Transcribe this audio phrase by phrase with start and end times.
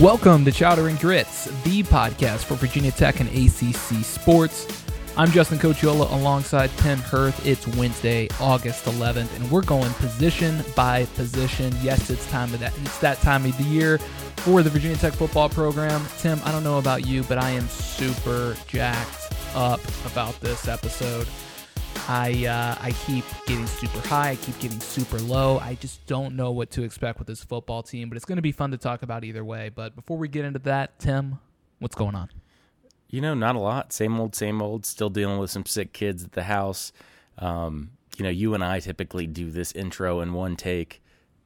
[0.00, 4.84] Welcome to Chowder and Grits, the podcast for Virginia Tech and ACC sports.
[5.16, 7.44] I'm Justin Cochiola alongside Tim Hirth.
[7.44, 11.74] It's Wednesday, August 11th, and we're going position by position.
[11.82, 12.72] Yes, it's time of that.
[12.82, 13.98] It's that time of the year
[14.36, 16.06] for the Virginia Tech football program.
[16.18, 21.26] Tim, I don't know about you, but I am super jacked up about this episode.
[22.08, 24.30] I uh, I keep getting super high.
[24.30, 25.58] I keep getting super low.
[25.58, 28.42] I just don't know what to expect with this football team, but it's going to
[28.42, 29.70] be fun to talk about either way.
[29.74, 31.38] But before we get into that, Tim,
[31.78, 32.30] what's going on?
[33.08, 33.92] You know, not a lot.
[33.92, 34.84] Same old, same old.
[34.84, 36.92] Still dealing with some sick kids at the house.
[37.38, 41.02] Um, you know, you and I typically do this intro in one take.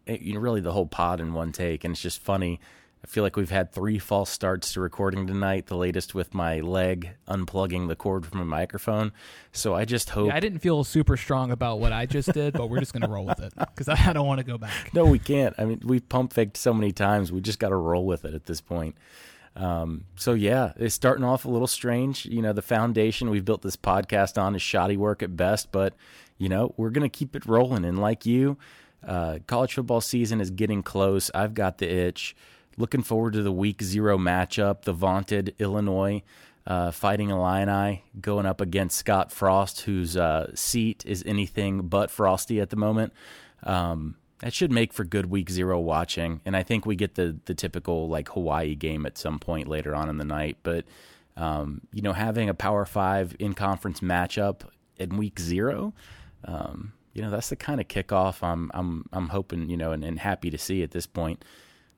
[0.06, 2.60] Eh, you know, really the whole pod in one take, and it's just funny
[3.04, 5.66] I feel like we've had three false starts to recording tonight.
[5.66, 9.12] The latest with my leg unplugging the cord from a microphone.
[9.50, 10.28] So I just hope.
[10.28, 13.02] Yeah, I didn't feel super strong about what I just did, but we're just going
[13.02, 14.94] to roll with it because I don't want to go back.
[14.94, 15.54] No, we can't.
[15.58, 17.32] I mean, we've pump faked so many times.
[17.32, 18.94] We just got to roll with it at this point.
[19.56, 22.24] Um, so yeah, it's starting off a little strange.
[22.26, 25.94] You know, the foundation we've built this podcast on is shoddy work at best, but
[26.38, 27.84] you know, we're going to keep it rolling.
[27.84, 28.58] And like you,
[29.06, 31.30] uh, college football season is getting close.
[31.34, 32.36] I've got the itch.
[32.76, 36.22] Looking forward to the week zero matchup, the vaunted Illinois
[36.66, 42.60] uh, fighting Illini going up against Scott Frost, whose uh, seat is anything but frosty
[42.60, 43.12] at the moment.
[43.64, 47.36] Um, that should make for good week zero watching, and I think we get the
[47.44, 50.56] the typical like Hawaii game at some point later on in the night.
[50.62, 50.84] But
[51.36, 54.62] um, you know, having a Power Five in conference matchup
[54.98, 55.94] in week zero,
[56.44, 60.04] um, you know, that's the kind of kickoff I'm I'm I'm hoping you know and,
[60.04, 61.44] and happy to see at this point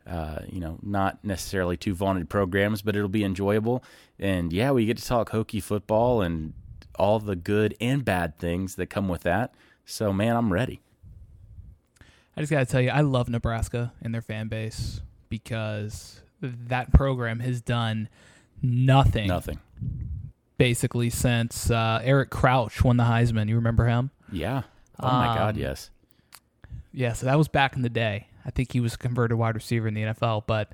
[0.06, 3.82] uh, you know, not necessarily two vaunted programs, but it'll be enjoyable.
[4.18, 6.52] And yeah, we get to talk Hokie football and
[6.96, 9.54] all the good and bad things that come with that.
[9.84, 10.80] So, man, I'm ready.
[12.36, 16.92] I just got to tell you, I love Nebraska and their fan base because that
[16.92, 18.08] program has done
[18.62, 19.28] nothing.
[19.28, 19.60] Nothing.
[20.58, 23.48] Basically, since uh, Eric Crouch won the Heisman.
[23.48, 24.10] You remember him?
[24.30, 24.62] Yeah.
[25.00, 25.90] Oh, my um, God, yes.
[26.92, 28.28] Yeah, so that was back in the day.
[28.44, 30.72] I think he was a converted wide receiver in the NFL, but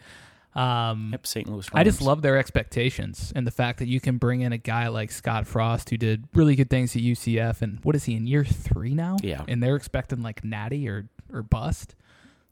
[0.54, 1.48] um, yep, St.
[1.48, 1.72] Louis.
[1.72, 1.80] Rams.
[1.80, 4.88] I just love their expectations and the fact that you can bring in a guy
[4.88, 8.26] like Scott Frost who did really good things at UCF, and what is he in
[8.26, 9.16] year three now?
[9.22, 11.94] Yeah, and they're expecting like natty or or bust.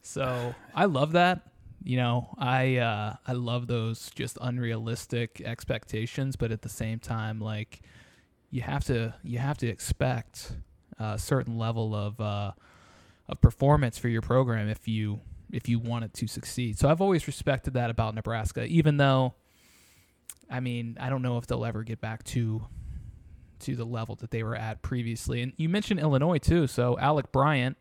[0.03, 1.43] So I love that.
[1.83, 7.41] You know, I uh, I love those just unrealistic expectations, but at the same time,
[7.41, 7.81] like
[8.51, 10.53] you have to you have to expect
[10.99, 12.53] a certain level of uh,
[13.29, 15.21] of performance for your program if you
[15.53, 16.79] if you want it to succeed.
[16.79, 19.35] So I've always respected that about Nebraska, even though
[20.51, 22.67] I mean, I don't know if they'll ever get back to
[23.61, 25.43] to the level that they were at previously.
[25.43, 26.67] And you mentioned Illinois too.
[26.69, 27.77] So Alec Bryant,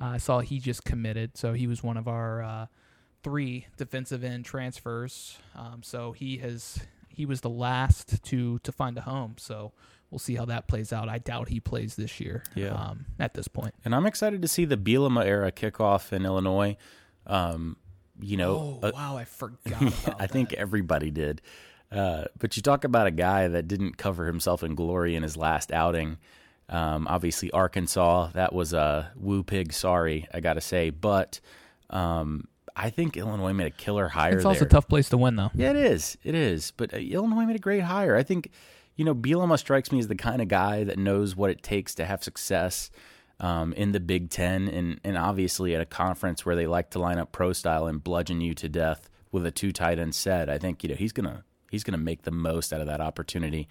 [0.00, 1.36] uh, I saw he just committed.
[1.36, 2.66] So he was one of our uh,
[3.22, 5.38] three defensive end transfers.
[5.54, 9.36] Um, so he has he was the last to to find a home.
[9.38, 9.72] So
[10.10, 11.08] we'll see how that plays out.
[11.08, 12.42] I doubt he plays this year.
[12.54, 12.72] Yeah.
[12.72, 13.74] Um, at this point.
[13.84, 16.76] and I'm excited to see the Bielema era kickoff in Illinois.
[17.26, 17.76] Um,
[18.20, 20.16] you know, oh, uh, wow, I forgot.
[20.18, 21.40] I think everybody did.
[21.90, 25.36] Uh, but you talk about a guy that didn't cover himself in glory in his
[25.36, 26.18] last outing.
[26.68, 29.72] Um, obviously, Arkansas, that was a woo pig.
[29.72, 30.90] Sorry, I got to say.
[30.90, 31.40] But
[31.88, 32.46] um,
[32.76, 34.36] I think Illinois made a killer hire.
[34.36, 34.68] It's also there.
[34.68, 35.50] a tough place to win, though.
[35.54, 36.16] Yeah, it is.
[36.22, 36.72] It is.
[36.76, 38.14] But uh, Illinois made a great hire.
[38.14, 38.50] I think
[39.00, 41.94] you know, Bielema strikes me as the kind of guy that knows what it takes
[41.94, 42.90] to have success
[43.40, 46.98] um, in the Big Ten, and and obviously at a conference where they like to
[46.98, 50.50] line up pro style and bludgeon you to death with a two tight end set.
[50.50, 53.70] I think you know he's gonna he's gonna make the most out of that opportunity.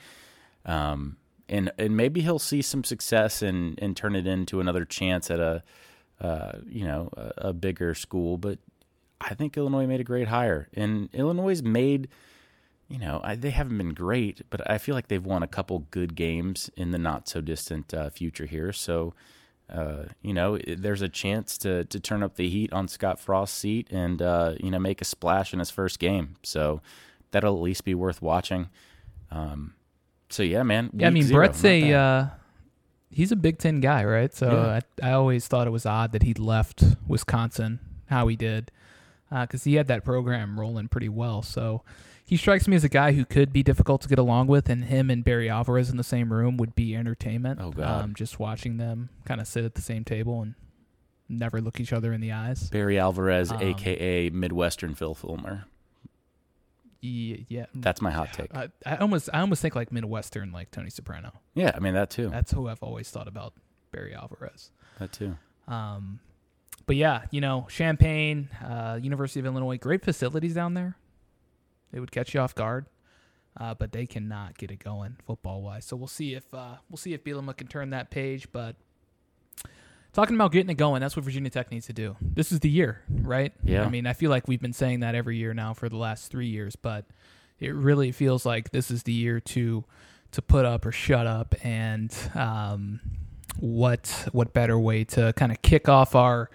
[0.65, 5.29] Um, and and maybe he'll see some success and and turn it into another chance
[5.29, 5.61] at a
[6.19, 8.39] uh, you know a, a, bigger school.
[8.39, 8.57] But
[9.21, 12.07] I think Illinois made a great hire, and Illinois made
[12.89, 15.85] you know, I, they haven't been great, but I feel like they've won a couple
[15.91, 18.73] good games in the not so distant uh, future here.
[18.73, 19.13] So,
[19.69, 23.55] uh, you know, there's a chance to to turn up the heat on Scott Frost's
[23.55, 26.37] seat and uh, you know make a splash in his first game.
[26.41, 26.81] So
[27.29, 28.69] that'll at least be worth watching.
[29.29, 29.75] Um,
[30.29, 30.89] so yeah, man.
[30.93, 32.27] Yeah, I mean, zero, Bret's a uh,
[33.11, 34.33] he's a Big Ten guy, right?
[34.33, 34.79] So yeah.
[35.03, 38.71] I, I always thought it was odd that he'd left Wisconsin how he did
[39.29, 41.43] because uh, he had that program rolling pretty well.
[41.43, 41.83] So
[42.29, 44.85] he strikes me as a guy who could be difficult to get along with, and
[44.85, 47.59] him and Barry Alvarez in the same room would be entertainment.
[47.59, 48.03] Oh God!
[48.03, 50.53] Um, just watching them kind of sit at the same table and
[51.27, 52.69] never look each other in the eyes.
[52.69, 55.65] Barry Alvarez, um, aka Midwestern Phil Fulmer.
[57.01, 58.53] Yeah, yeah, that's my hot take.
[58.53, 61.31] I, I, almost, I almost think like Midwestern, like Tony Soprano.
[61.55, 62.29] Yeah, I mean that too.
[62.29, 63.53] That's who I've always thought about
[63.91, 64.69] Barry Alvarez.
[64.99, 65.35] That too.
[65.67, 66.19] Um,
[66.85, 70.95] but yeah, you know, Champaign, uh, University of Illinois, great facilities down there.
[71.91, 72.85] They would catch you off guard,
[73.59, 75.85] uh, but they cannot get it going football wise.
[75.85, 78.51] So we'll see if uh, we'll see if Bielema can turn that page.
[78.51, 78.75] But
[80.13, 82.15] talking about getting it going, that's what Virginia Tech needs to do.
[82.21, 83.53] This is the year, right?
[83.63, 83.83] Yeah.
[83.83, 86.31] I mean, I feel like we've been saying that every year now for the last
[86.31, 87.05] three years, but
[87.59, 89.83] it really feels like this is the year to
[90.31, 91.55] to put up or shut up.
[91.63, 93.01] And um,
[93.59, 96.49] what what better way to kind of kick off our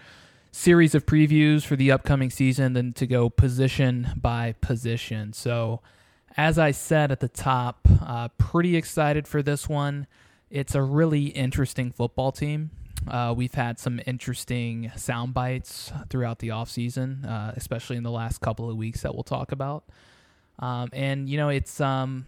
[0.55, 5.33] series of previews for the upcoming season than to go position by position.
[5.33, 5.81] So,
[6.37, 10.07] as I said at the top, uh, pretty excited for this one.
[10.51, 12.71] It's a really interesting football team.
[13.09, 18.41] Uh, we've had some interesting sound bites throughout the offseason, uh, especially in the last
[18.41, 19.85] couple of weeks that we'll talk about.
[20.61, 22.27] Um, and, you know, it's um,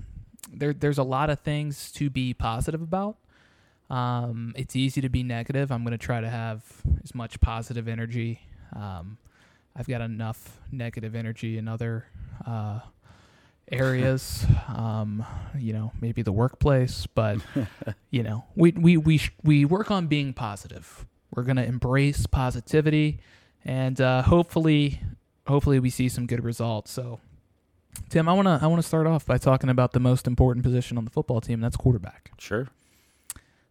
[0.52, 3.19] there, there's a lot of things to be positive about.
[3.88, 5.71] Um, it's easy to be negative.
[5.71, 6.65] I'm going to try to have
[7.05, 8.41] as much positive energy.
[8.75, 9.19] Um,
[9.77, 12.06] I've got enough negative energy in other
[12.47, 12.81] uh,
[13.71, 14.44] areas.
[14.69, 15.25] Um,
[15.56, 17.38] you know, maybe the workplace, but
[18.11, 21.06] you know, we we we sh- we work on being positive.
[21.35, 23.21] We're going to embrace positivity,
[23.65, 25.00] and uh, hopefully,
[25.47, 26.91] hopefully, we see some good results.
[26.91, 27.21] So.
[28.11, 30.62] Tim, I want to I want to start off by talking about the most important
[30.65, 31.61] position on the football team.
[31.61, 32.33] That's quarterback.
[32.38, 32.69] Sure.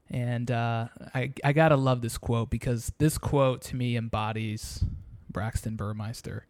[0.09, 4.83] And uh, I I gotta love this quote because this quote to me embodies
[5.29, 6.45] Braxton Burmeister.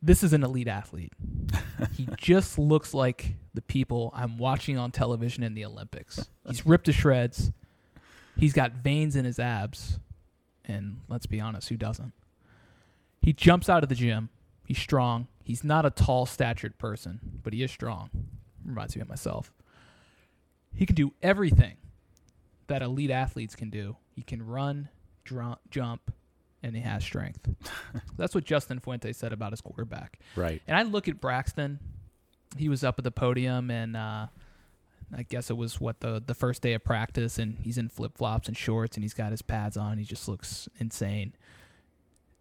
[0.00, 1.12] This is an elite athlete.
[1.96, 6.28] he just looks like the people I'm watching on television in the Olympics.
[6.46, 7.50] He's ripped to shreds.
[8.36, 9.98] He's got veins in his abs,
[10.64, 12.12] and let's be honest, who doesn't?
[13.20, 14.28] He jumps out of the gym.
[14.64, 15.26] He's strong.
[15.42, 18.10] He's not a tall, statured person, but he is strong.
[18.64, 19.52] Reminds me of myself.
[20.74, 21.76] He can do everything
[22.68, 23.96] that elite athletes can do.
[24.14, 24.88] He can run,
[25.24, 26.12] dr- jump,
[26.62, 27.48] and he has strength.
[28.16, 30.18] That's what Justin Fuente said about his quarterback.
[30.36, 30.62] Right.
[30.66, 31.78] And I look at Braxton.
[32.56, 34.26] He was up at the podium, and uh,
[35.14, 38.16] I guess it was what the the first day of practice, and he's in flip
[38.16, 39.98] flops and shorts, and he's got his pads on.
[39.98, 41.34] He just looks insane.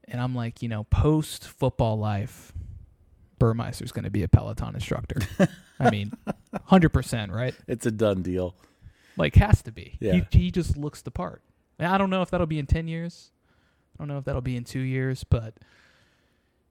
[0.09, 2.53] And I'm like, you know, post football life,
[3.39, 5.19] Burmeister's going to be a Peloton instructor.
[5.79, 6.11] I mean,
[6.65, 7.53] hundred percent, right?
[7.67, 8.55] It's a done deal.
[9.15, 9.97] Like, has to be.
[9.99, 10.21] Yeah.
[10.31, 11.41] He, he just looks the part.
[11.79, 13.31] And I don't know if that'll be in 10 years.
[13.95, 15.55] I don't know if that'll be in two years, but,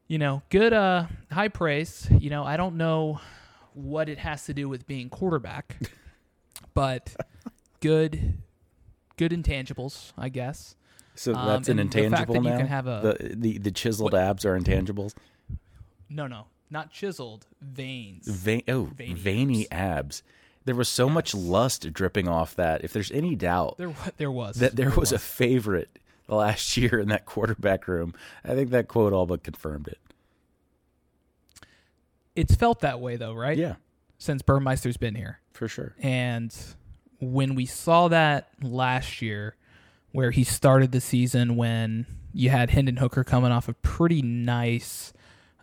[0.06, 2.08] you know, good, uh, high praise.
[2.20, 3.20] You know, I don't know
[3.74, 5.76] what it has to do with being quarterback,
[6.74, 7.14] but
[7.80, 8.38] good,
[9.16, 10.76] good intangibles, I guess.
[11.16, 12.64] So Um, that's an the fact intangible now.
[12.66, 15.14] have a- the, the the chiseled What- abs are intangibles.
[16.08, 18.26] No, no, not chiseled, veins.
[18.26, 20.22] Ve- oh, Veiny veiny, abs.
[20.64, 22.82] There was so much lust dripping off that.
[22.82, 24.56] If there's any doubt There, there was.
[24.56, 25.98] that there was a favorite
[26.28, 28.14] last year in that quarterback room,
[28.44, 29.98] I think that quote all but confirmed it.
[32.34, 33.56] It's felt that way, though, right?
[33.56, 33.76] Yeah,
[34.18, 35.40] Since Burmeister's been here.
[35.52, 35.94] for sure.
[36.02, 36.54] And
[37.20, 39.54] when we saw that last year,
[40.12, 45.12] where he started the season when you had Hendon Hooker coming off a pretty nice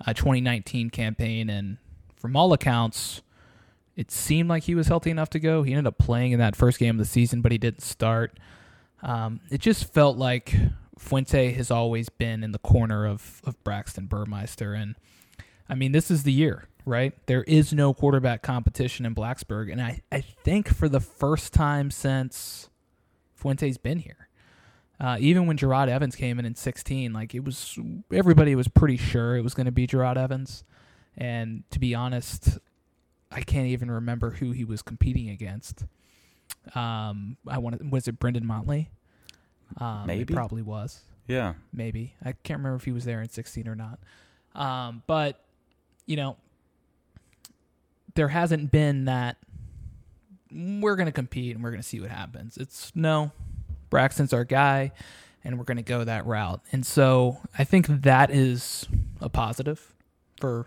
[0.06, 1.78] uh, 2019 campaign, and
[2.16, 3.22] from all accounts,
[3.95, 5.63] it seemed like he was healthy enough to go.
[5.63, 8.40] He ended up playing in that first game of the season, but he didn't start.
[9.01, 10.56] Um, it just felt like
[10.98, 14.74] Fuente has always been in the corner of, of Braxton Burmeister.
[14.74, 14.96] And
[15.70, 17.13] I mean, this is the year, right?
[17.27, 19.72] There is no quarterback competition in Blacksburg.
[19.72, 22.70] And I, I think for the first time since
[23.36, 24.29] Fuente's been here,
[25.00, 27.78] uh, even when Jerod Evans came in in 16, like it was,
[28.12, 30.64] everybody was pretty sure it was going to be Jerod Evans.
[31.18, 32.58] And to be honest,
[33.32, 35.86] I can't even remember who he was competing against.
[36.76, 38.90] Um, I want was it Brenden Motley?
[39.78, 40.22] Um, Maybe.
[40.22, 42.14] it probably was Yeah, maybe.
[42.24, 44.00] I can't remember if he was there in 16 or not.
[44.56, 45.40] Um, but,
[46.06, 46.38] you know,
[48.14, 49.38] there hasn't been that
[50.52, 52.58] we're going to compete and we're going to see what happens.
[52.58, 53.32] It's no,
[53.94, 54.92] Braxton's our guy
[55.44, 56.62] and we're going to go that route.
[56.72, 58.88] And so I think that is
[59.22, 59.94] a positive
[60.42, 60.66] for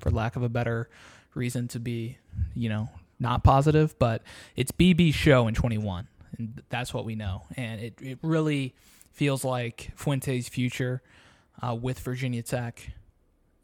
[0.00, 0.90] for lack of a better
[1.34, 2.18] reason to be,
[2.56, 2.88] you know,
[3.20, 4.24] not positive, but
[4.56, 7.44] it's BB's show in 21 and that's what we know.
[7.56, 8.74] And it, it really
[9.12, 11.02] feels like Fuente's future
[11.62, 12.90] uh, with Virginia Tech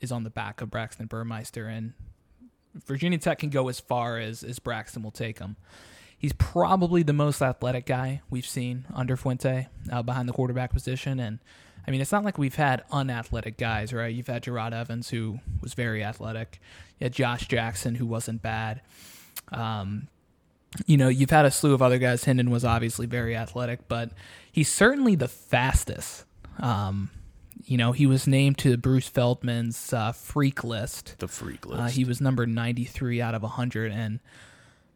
[0.01, 1.95] is on the back of Braxton Burmeister, and
[2.85, 5.57] Virginia Tech can go as far as as Braxton will take them.
[6.19, 11.21] He's probably the most athletic guy we've seen under Fuente uh, behind the quarterback position,
[11.21, 11.39] and
[11.87, 14.15] I mean it's not like we've had unathletic guys, right?
[14.15, 16.61] You've had Jerod Evans who was very athletic,
[16.99, 18.81] you had Josh Jackson who wasn't bad.
[19.53, 20.09] Um,
[20.87, 22.25] you know, you've had a slew of other guys.
[22.25, 24.11] Hendon was obviously very athletic, but
[24.51, 26.25] he's certainly the fastest.
[26.59, 27.11] Um,
[27.65, 31.17] you know, he was named to Bruce Feldman's uh, freak list.
[31.19, 31.81] The freak list.
[31.81, 33.91] Uh, he was number 93 out of 100.
[33.93, 34.21] And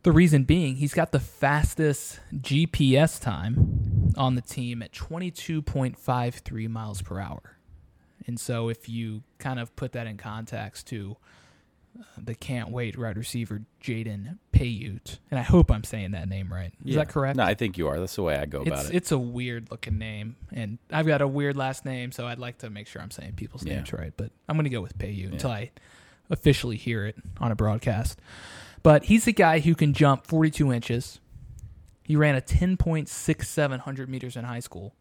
[0.03, 7.03] the reason being, he's got the fastest GPS time on the team at 22.53 miles
[7.03, 7.57] per hour.
[8.27, 11.17] And so if you kind of put that in context to
[11.99, 16.53] uh, the can't wait wide receiver Jaden Payoute, and I hope I'm saying that name
[16.53, 16.73] right.
[16.85, 16.99] Is Yeah.
[17.01, 17.37] that correct?
[17.37, 17.99] No, I think you are.
[17.99, 18.95] That's the way I go about it's it.
[18.95, 22.59] it's a weird looking name, and I've got a weird last name, so I'd like
[22.59, 23.77] to make sure I'm saying people's Yeah.
[23.77, 24.13] names right.
[24.17, 25.73] But I'm going to go with Payoute until I
[26.31, 28.21] officially hear it on a broadcast.
[28.83, 31.21] But he's a guy who can jump 42 inches.
[32.03, 34.95] He ran a 10.6700 meters in high school,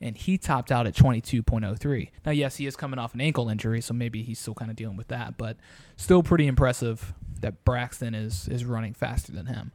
[0.00, 2.10] and he topped out at 22.03.
[2.26, 4.76] Now, yes, he is coming off an ankle injury, so maybe he's still kind of
[4.76, 5.56] dealing with that, but
[5.96, 9.72] still pretty impressive that Braxton is is running faster than him.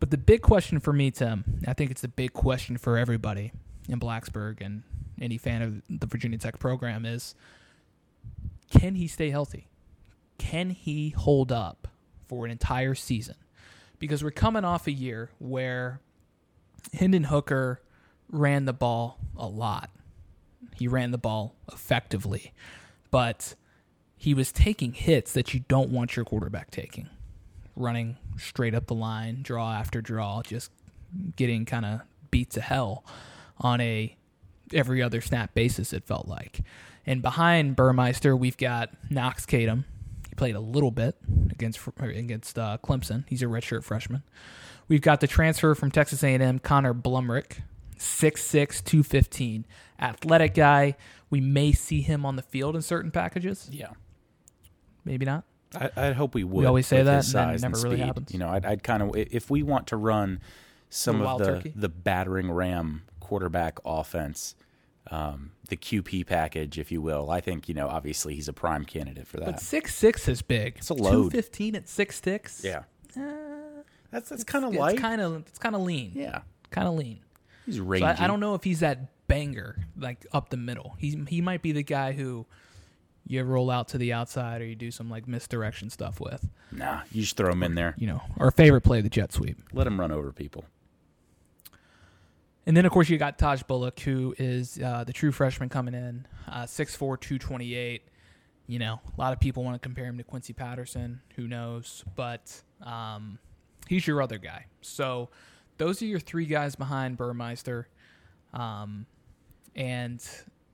[0.00, 3.52] But the big question for me, Tim, I think it's the big question for everybody
[3.88, 4.82] in Blacksburg and
[5.20, 7.34] any fan of the Virginia Tech program is
[8.70, 9.68] can he stay healthy?
[10.38, 11.88] Can he hold up
[12.34, 13.36] for an entire season?
[13.98, 16.00] Because we're coming off a year where
[16.92, 17.80] Hendon Hooker
[18.28, 19.90] ran the ball a lot.
[20.74, 22.52] He ran the ball effectively,
[23.10, 23.54] but
[24.16, 27.08] he was taking hits that you don't want your quarterback taking.
[27.76, 30.70] Running straight up the line, draw after draw, just
[31.36, 32.00] getting kind of
[32.30, 33.04] beat to hell
[33.58, 34.16] on a
[34.72, 36.60] every other snap basis it felt like.
[37.06, 39.84] And behind Burmeister, we've got Knox Kadum.
[40.34, 41.14] He played a little bit
[41.50, 43.22] against against uh, Clemson.
[43.28, 44.24] He's a redshirt freshman.
[44.88, 47.58] We've got the transfer from Texas A&M, Connor Blumrick,
[47.98, 49.64] 6'6", 215.
[50.00, 50.96] Athletic guy.
[51.30, 53.68] We may see him on the field in certain packages.
[53.72, 53.90] yeah.
[55.04, 55.44] Maybe not.
[55.72, 56.60] I, I hope we would.
[56.60, 58.06] We always say that, his and then it size never really speed.
[58.06, 58.32] happens.
[58.32, 60.40] You know, I'd, I'd kind of if we want to run
[60.88, 61.72] some of the turkey?
[61.76, 64.56] the battering ram quarterback offense,
[65.10, 67.30] um, the QP package, if you will.
[67.30, 69.46] I think you know, obviously, he's a prime candidate for that.
[69.46, 70.76] But six six is big.
[70.78, 71.30] It's a load.
[71.32, 72.62] 215 at six six.
[72.64, 72.84] yeah,
[73.16, 73.22] Uh,
[74.10, 74.98] that's that's kind of it's light.
[74.98, 76.12] kind of it's kind of lean.
[76.14, 77.20] yeah, Kind of lean.
[77.66, 77.84] he's So.
[78.02, 80.94] I, I don't know if he's that banger like up the middle.
[80.98, 82.46] He he might be the guy who
[83.26, 86.46] you roll out to the outside or you do some like misdirection stuff with.
[86.70, 87.94] Nah, you just throw him in there.
[87.96, 89.56] You know, our favorite play, the jet sweep.
[89.72, 90.64] Let him run over people.
[92.66, 95.94] And then, of course, you got Tahj Bullock, who is uh, the true freshman coming
[95.94, 98.02] in, uh, 6'4", 228.
[98.66, 101.20] You know, a lot of people want to compare him to Quincy Patterson.
[101.36, 102.02] Who knows?
[102.16, 103.38] But um,
[103.86, 104.66] he's your other guy.
[104.80, 105.28] So
[105.76, 107.88] those are your three guys behind Burmeister.
[108.54, 109.04] Um,
[109.74, 110.26] and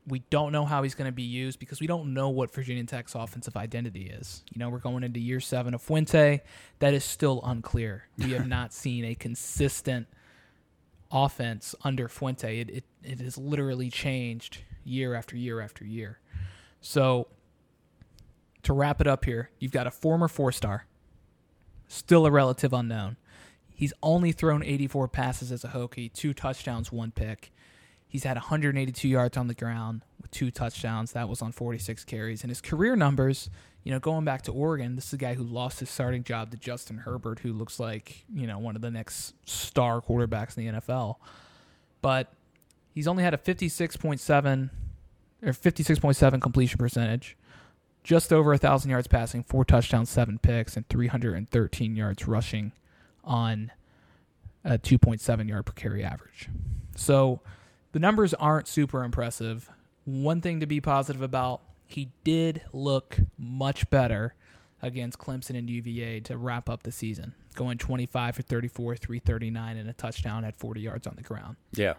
[0.06, 2.84] we don't know how he's going to be used because we don't know what Virginia
[2.84, 4.44] Tech's offensive identity is.
[4.52, 6.42] You know, we're going into year seven of Fuente.
[6.78, 8.08] That is still unclear.
[8.18, 10.06] We have not seen a consistent
[11.12, 12.60] offense under Fuente.
[12.60, 16.18] It, it it has literally changed year after year after year.
[16.80, 17.28] So
[18.62, 20.86] to wrap it up here, you've got a former four star,
[21.88, 23.16] still a relative unknown.
[23.74, 27.50] He's only thrown 84 passes as a Hokie, two touchdowns, one pick.
[28.06, 31.12] He's had 182 yards on the ground with two touchdowns.
[31.12, 32.42] That was on 46 carries.
[32.42, 33.50] And his career numbers,
[33.84, 36.50] you know, going back to Oregon, this is a guy who lost his starting job
[36.50, 40.66] to Justin Herbert, who looks like, you know, one of the next star quarterbacks in
[40.66, 41.16] the NFL.
[42.02, 42.32] But
[42.94, 44.70] he's only had a 56.7
[45.42, 47.36] or 56.7 completion percentage,
[48.04, 52.72] just over a 1,000 yards passing, four touchdowns, seven picks, and 313 yards rushing
[53.24, 53.70] on
[54.64, 56.48] a 2.7 yard per carry average.
[56.96, 57.40] So
[57.92, 59.70] the numbers aren't super impressive.
[60.10, 64.34] One thing to be positive about, he did look much better
[64.82, 69.88] against Clemson and UVA to wrap up the season, going 25 for 34, 339, and
[69.88, 71.56] a touchdown at 40 yards on the ground.
[71.72, 71.94] Yeah,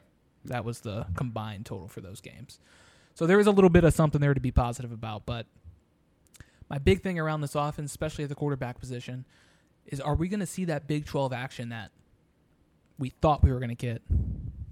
[0.45, 2.59] That was the combined total for those games.
[3.13, 5.25] So there was a little bit of something there to be positive about.
[5.25, 5.45] But
[6.69, 9.25] my big thing around this offense, especially at the quarterback position,
[9.85, 11.91] is are we going to see that Big 12 action that
[12.97, 14.01] we thought we were going to get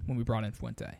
[0.06, 0.98] when we brought in Fuente?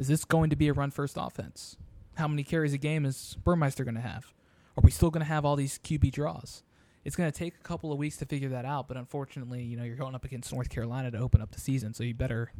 [0.00, 1.76] Is this going to be a run first offense?
[2.14, 4.32] How many carries a game is Burmeister going to have?
[4.78, 6.62] Are we still going to have all these QB draws?
[7.04, 9.76] It's going to take a couple of weeks to figure that out, but unfortunately, you
[9.76, 12.50] know, you're going up against North Carolina to open up the season, so you better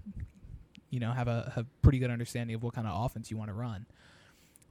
[0.91, 3.55] you know, have a pretty good understanding of what kind of offense you want to
[3.55, 3.87] run.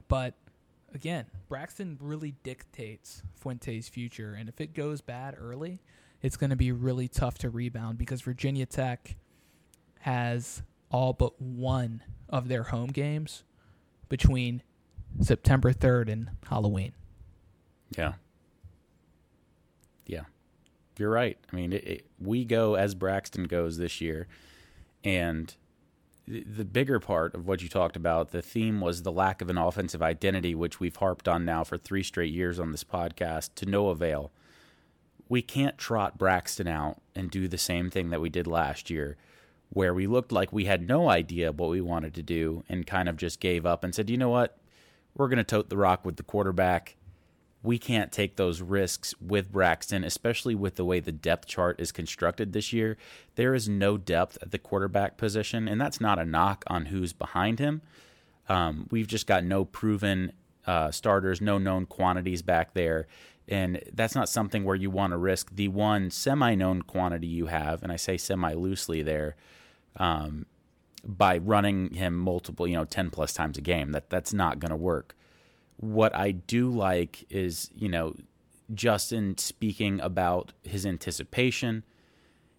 [0.06, 0.34] But
[0.94, 5.80] again, Braxton really dictates Fuente's future, and if it goes bad early,
[6.22, 9.16] it's going to be really tough to rebound because Virginia Tech
[10.00, 13.44] has all but one of their home games
[14.08, 14.62] between
[15.20, 16.92] September 3rd and Halloween.
[17.96, 18.14] yeah,
[20.06, 20.24] yeah.
[20.98, 21.38] You're right.
[21.50, 24.28] I mean, it, it, we go as Braxton goes this year,
[25.02, 25.54] and
[26.30, 29.58] the bigger part of what you talked about, the theme was the lack of an
[29.58, 33.66] offensive identity, which we've harped on now for three straight years on this podcast to
[33.66, 34.30] no avail.
[35.28, 39.16] We can't trot Braxton out and do the same thing that we did last year,
[39.70, 43.08] where we looked like we had no idea what we wanted to do and kind
[43.08, 44.58] of just gave up and said, you know what?
[45.16, 46.96] We're going to tote the rock with the quarterback
[47.62, 51.92] we can't take those risks with Braxton, especially with the way the depth chart is
[51.92, 52.96] constructed this year.
[53.34, 57.12] There is no depth at the quarterback position, and that's not a knock on who's
[57.12, 57.82] behind him.
[58.48, 60.32] Um, we've just got no proven
[60.66, 63.06] uh, starters, no known quantities back there.
[63.46, 67.46] And that's not something where you want to risk the one semi known quantity you
[67.46, 69.36] have, and I say semi loosely there,
[69.96, 70.46] um,
[71.04, 73.92] by running him multiple, you know, 10 plus times a game.
[73.92, 75.14] That That's not going to work
[75.80, 78.14] what I do like is, you know,
[78.72, 81.84] Justin speaking about his anticipation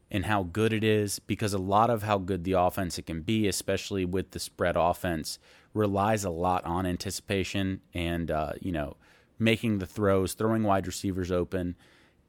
[0.09, 3.21] and how good it is because a lot of how good the offense it can
[3.21, 5.37] be, especially with the spread offense,
[5.73, 8.97] relies a lot on anticipation and uh, you know
[9.37, 11.75] making the throws, throwing wide receivers open.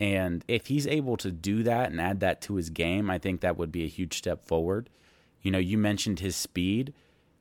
[0.02, 3.40] And if he's able to do that and add that to his game, I think
[3.40, 4.90] that would be a huge step forward.
[5.42, 6.92] You know, you mentioned his speed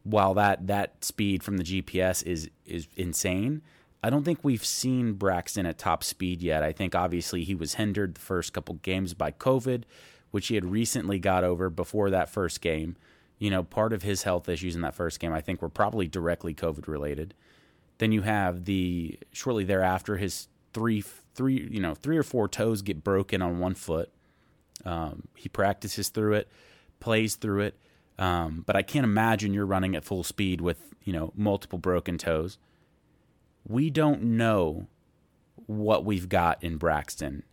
[0.03, 3.61] while that that speed from the GPS is is insane,
[4.03, 6.63] I don't think we've seen Braxton at top speed yet.
[6.63, 9.83] I think obviously he was hindered the first couple games by COVID,
[10.31, 12.95] which he had recently got over before that first game.
[13.37, 16.07] You know, part of his health issues in that first game, I think, were probably
[16.07, 17.33] directly COVID related.
[17.99, 21.03] Then you have the shortly thereafter his three
[21.33, 24.11] three you know three or four toes get broken on one foot.
[24.83, 26.47] Um, he practices through it,
[26.99, 27.75] plays through it
[28.21, 32.19] um, but I can't imagine you're running at full speed with you know multiple broken
[32.19, 32.59] toes.
[33.67, 34.87] We don't know
[35.65, 37.43] what we've got in Braxton.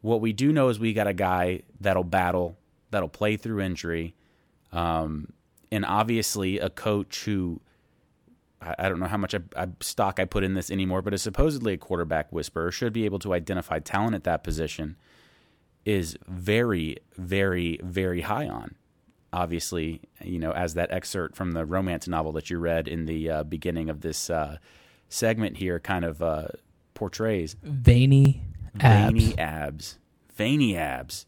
[0.00, 2.56] What we do know is we got a guy that'll battle,
[2.90, 4.14] that'll play through injury,
[4.72, 5.32] um,
[5.70, 7.60] and obviously a coach who
[8.60, 11.14] I, I don't know how much I, I, stock I put in this anymore, but
[11.14, 14.96] is supposedly a quarterback whisperer, should be able to identify talent at that position.
[15.84, 18.74] Is very, very, very high on
[19.32, 23.30] obviously, you know, as that excerpt from the romance novel that you read in the
[23.30, 24.58] uh, beginning of this uh,
[25.08, 26.48] segment here kind of uh,
[26.94, 27.56] portrays.
[27.62, 28.42] Veiny
[28.80, 29.12] abs.
[29.12, 29.98] Veiny abs.
[30.34, 31.26] Veiny abs.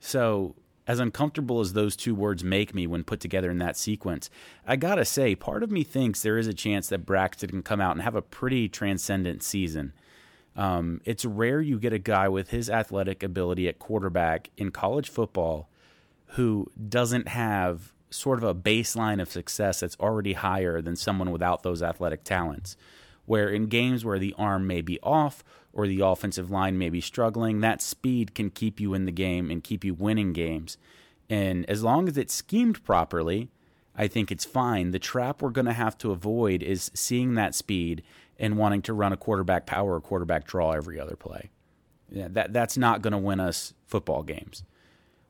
[0.00, 0.54] So,
[0.90, 4.28] as uncomfortable as those two words make me when put together in that sequence,
[4.66, 7.80] I gotta say, part of me thinks there is a chance that Braxton can come
[7.80, 9.92] out and have a pretty transcendent season.
[10.56, 15.08] Um, it's rare you get a guy with his athletic ability at quarterback in college
[15.08, 15.68] football
[16.30, 21.62] who doesn't have sort of a baseline of success that's already higher than someone without
[21.62, 22.76] those athletic talents.
[23.30, 27.00] Where in games where the arm may be off or the offensive line may be
[27.00, 30.76] struggling, that speed can keep you in the game and keep you winning games.
[31.28, 33.48] And as long as it's schemed properly,
[33.94, 34.90] I think it's fine.
[34.90, 38.02] The trap we're going to have to avoid is seeing that speed
[38.36, 41.50] and wanting to run a quarterback power or quarterback draw every other play.
[42.10, 44.64] Yeah, that that's not going to win us football games.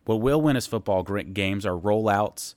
[0.07, 2.55] What will win us football games are rollouts,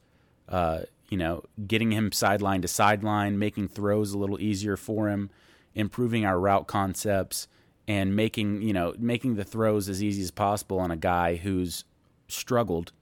[0.48, 5.30] uh, you know, getting him sideline to sideline, making throws a little easier for him,
[5.76, 7.48] improving our route concepts,
[7.88, 11.86] and making you know making the throws as easy as possible on a guy who's
[12.28, 12.94] struggled.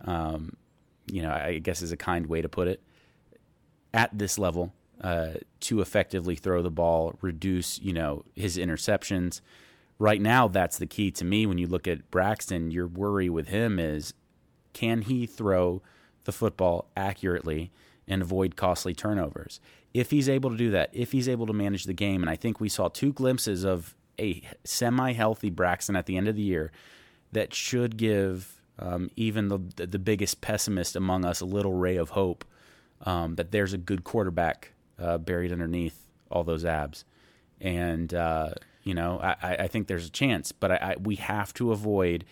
[0.00, 0.56] Um,
[1.06, 2.82] you know, I guess is a kind way to put it.
[3.94, 9.40] At this level, uh, to effectively throw the ball, reduce you know his interceptions,
[10.00, 11.46] right now, that's the key to me.
[11.46, 14.14] When you look at Braxton, your worry with him is
[14.72, 15.80] can he throw
[16.24, 17.70] the football accurately
[18.06, 19.60] and avoid costly turnovers?
[19.94, 22.36] If he's able to do that, if he's able to manage the game, and I
[22.36, 26.42] think we saw two glimpses of a semi healthy Braxton at the end of the
[26.42, 26.70] year
[27.32, 32.10] that should give um, even the, the biggest pessimist among us a little ray of
[32.10, 32.44] hope
[33.02, 37.04] um, that there's a good quarterback uh, buried underneath all those abs.
[37.60, 38.50] And, uh,
[38.82, 42.24] you know, I, I think there's a chance, but I, I, we have to avoid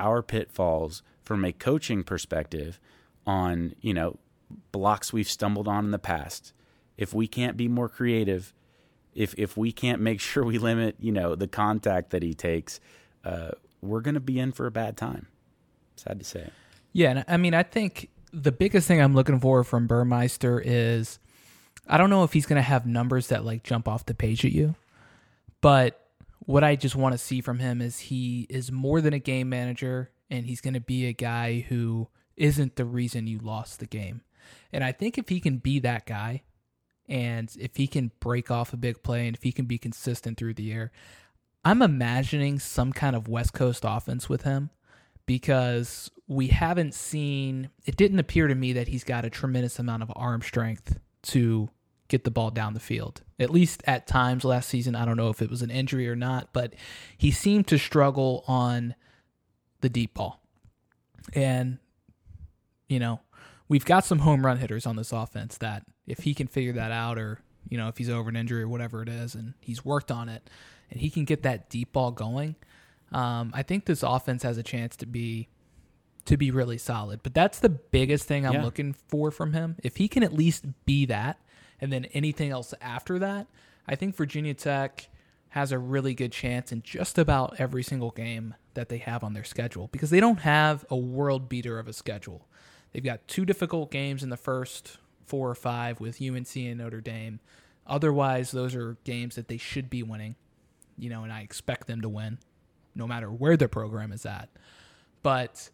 [0.00, 2.80] our pitfalls from a coaching perspective
[3.28, 4.18] on, you know,
[4.72, 6.54] blocks we've stumbled on in the past.
[6.96, 8.54] If we can't be more creative,
[9.14, 12.80] if if we can't make sure we limit, you know, the contact that he takes,
[13.24, 13.50] uh,
[13.82, 15.26] we're going to be in for a bad time.
[15.96, 16.50] Sad to say.
[16.92, 21.18] Yeah, and I mean, I think the biggest thing I'm looking for from Burmeister is
[21.86, 24.44] I don't know if he's going to have numbers that like jump off the page
[24.44, 24.74] at you.
[25.60, 26.00] But
[26.40, 29.48] what I just want to see from him is he is more than a game
[29.48, 32.08] manager and he's going to be a guy who
[32.38, 34.22] isn't the reason you lost the game.
[34.72, 36.42] And I think if he can be that guy
[37.08, 40.38] and if he can break off a big play and if he can be consistent
[40.38, 40.92] through the air,
[41.64, 44.70] I'm imagining some kind of West Coast offense with him
[45.26, 47.70] because we haven't seen.
[47.84, 51.68] It didn't appear to me that he's got a tremendous amount of arm strength to
[52.08, 53.22] get the ball down the field.
[53.38, 56.16] At least at times last season, I don't know if it was an injury or
[56.16, 56.74] not, but
[57.16, 58.94] he seemed to struggle on
[59.80, 60.40] the deep ball.
[61.34, 61.78] And
[62.88, 63.20] you know,
[63.68, 66.90] we've got some home run hitters on this offense that if he can figure that
[66.92, 69.84] out or, you know, if he's over an injury or whatever it is and he's
[69.84, 70.48] worked on it
[70.90, 72.56] and he can get that deep ball going,
[73.12, 75.48] um, I think this offense has a chance to be
[76.24, 77.20] to be really solid.
[77.22, 78.64] But that's the biggest thing I'm Yeah.
[78.64, 79.76] looking for from him.
[79.82, 81.40] If he can at least be that
[81.80, 83.46] and then anything else after that,
[83.86, 85.08] I think Virginia Tech
[85.50, 89.32] has a really good chance in just about every single game that they have on
[89.32, 92.46] their schedule because they don't have a world beater of a schedule.
[92.92, 97.00] They've got two difficult games in the first four or five with UNC and Notre
[97.00, 97.40] Dame.
[97.86, 100.36] Otherwise, those are games that they should be winning,
[100.96, 102.38] you know, and I expect them to win
[102.94, 104.48] no matter where their program is at.
[105.22, 105.70] But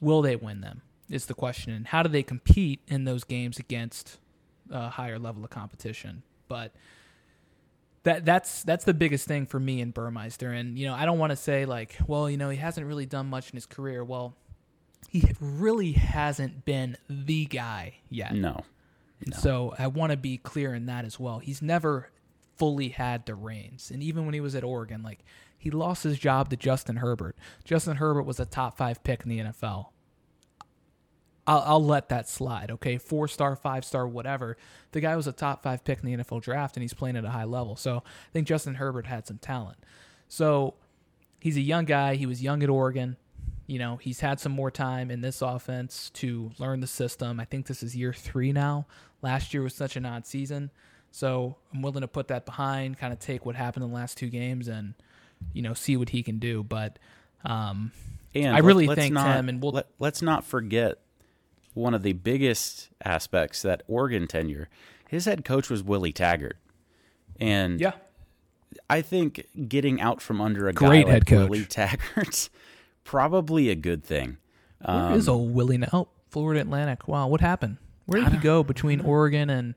[0.00, 1.72] will they win them is the question.
[1.72, 4.18] And how do they compete in those games against
[4.70, 6.22] a higher level of competition?
[6.48, 6.72] But
[8.04, 10.50] that that's that's the biggest thing for me in Burmeister.
[10.50, 13.06] And you know, I don't want to say like, well, you know, he hasn't really
[13.06, 14.04] done much in his career.
[14.04, 14.34] Well,
[15.08, 18.34] he really hasn't been the guy yet.
[18.34, 18.64] No.
[19.24, 21.38] And So I want to be clear in that as well.
[21.38, 22.10] He's never
[22.56, 23.90] fully had the reins.
[23.90, 25.24] And even when he was at Oregon, like
[25.58, 27.36] he lost his job to Justin Herbert.
[27.64, 29.86] Justin Herbert was a top five pick in the NFL.
[31.46, 32.98] I'll, I'll let that slide, okay?
[32.98, 34.56] Four star, five star, whatever.
[34.92, 37.24] The guy was a top five pick in the NFL draft and he's playing at
[37.24, 37.76] a high level.
[37.76, 39.78] So I think Justin Herbert had some talent.
[40.28, 40.74] So
[41.40, 42.14] he's a young guy.
[42.14, 43.16] He was young at Oregon.
[43.66, 47.38] You know, he's had some more time in this offense to learn the system.
[47.40, 48.86] I think this is year three now.
[49.22, 50.70] Last year was such an odd season.
[51.10, 54.16] So I'm willing to put that behind, kind of take what happened in the last
[54.18, 54.94] two games and,
[55.52, 56.62] you know, see what he can do.
[56.62, 56.98] But
[57.44, 57.92] um,
[58.34, 60.98] And I really let's think, not, Tim, and we'll- let, let's not forget
[61.74, 64.68] one of the biggest aspects that Oregon tenure.
[65.08, 66.56] His head coach was Willie Taggart,
[67.38, 67.92] and yeah,
[68.88, 71.50] I think getting out from under a Great guy head coach.
[71.50, 72.48] Willie Taggart's
[73.04, 74.38] probably a good thing.
[74.84, 75.88] where is old Willie now?
[75.92, 77.06] Oh, Florida Atlantic.
[77.08, 77.76] Wow, what happened?
[78.06, 79.74] Where did he go between Oregon and?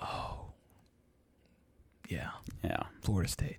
[0.00, 0.46] Oh,
[2.08, 2.30] yeah,
[2.62, 3.58] Yeah, Florida State.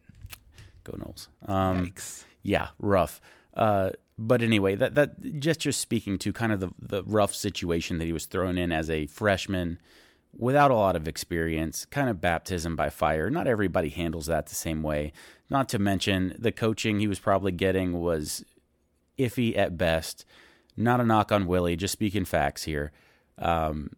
[0.84, 1.28] go Noles.
[1.48, 2.24] Um, Yikes.
[2.44, 3.20] yeah, rough.
[3.54, 7.98] Uh, but anyway, that that just just speaking to kind of the the rough situation
[7.98, 9.80] that he was thrown in as a freshman
[10.38, 13.30] without a lot of experience, kind of baptism by fire.
[13.30, 15.14] Not everybody handles that the same way.
[15.50, 18.44] Not to mention the coaching he was probably getting was
[19.18, 20.26] iffy at best.
[20.76, 22.92] Not a knock on Willie, just speaking facts here.
[23.38, 23.92] Um,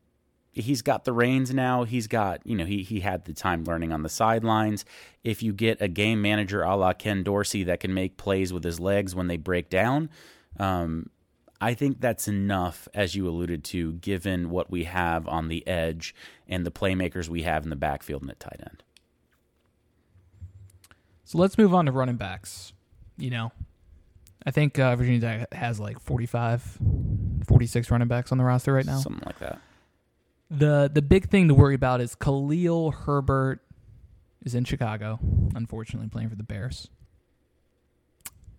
[0.52, 1.84] he's got the reins now.
[1.84, 4.84] He's got, you know, he he had the time learning on the sidelines.
[5.24, 8.64] If you get a game manager a la Ken Dorsey that can make plays with
[8.64, 10.10] his legs when they break down,
[10.60, 11.10] um,
[11.62, 16.14] I think that's enough, as you alluded to, given what we have on the edge
[16.48, 18.84] and the playmakers we have in the backfield and at tight end.
[21.24, 22.74] So let's move on to running backs.
[23.18, 23.52] You know,
[24.46, 26.78] I think uh, Virginia Tech has like 45,
[27.48, 29.00] 46 running backs on the roster right now.
[29.00, 29.60] Something like that.
[30.52, 33.62] The the big thing to worry about is Khalil Herbert
[34.46, 35.20] is in Chicago,
[35.56, 36.88] unfortunately playing for the Bears.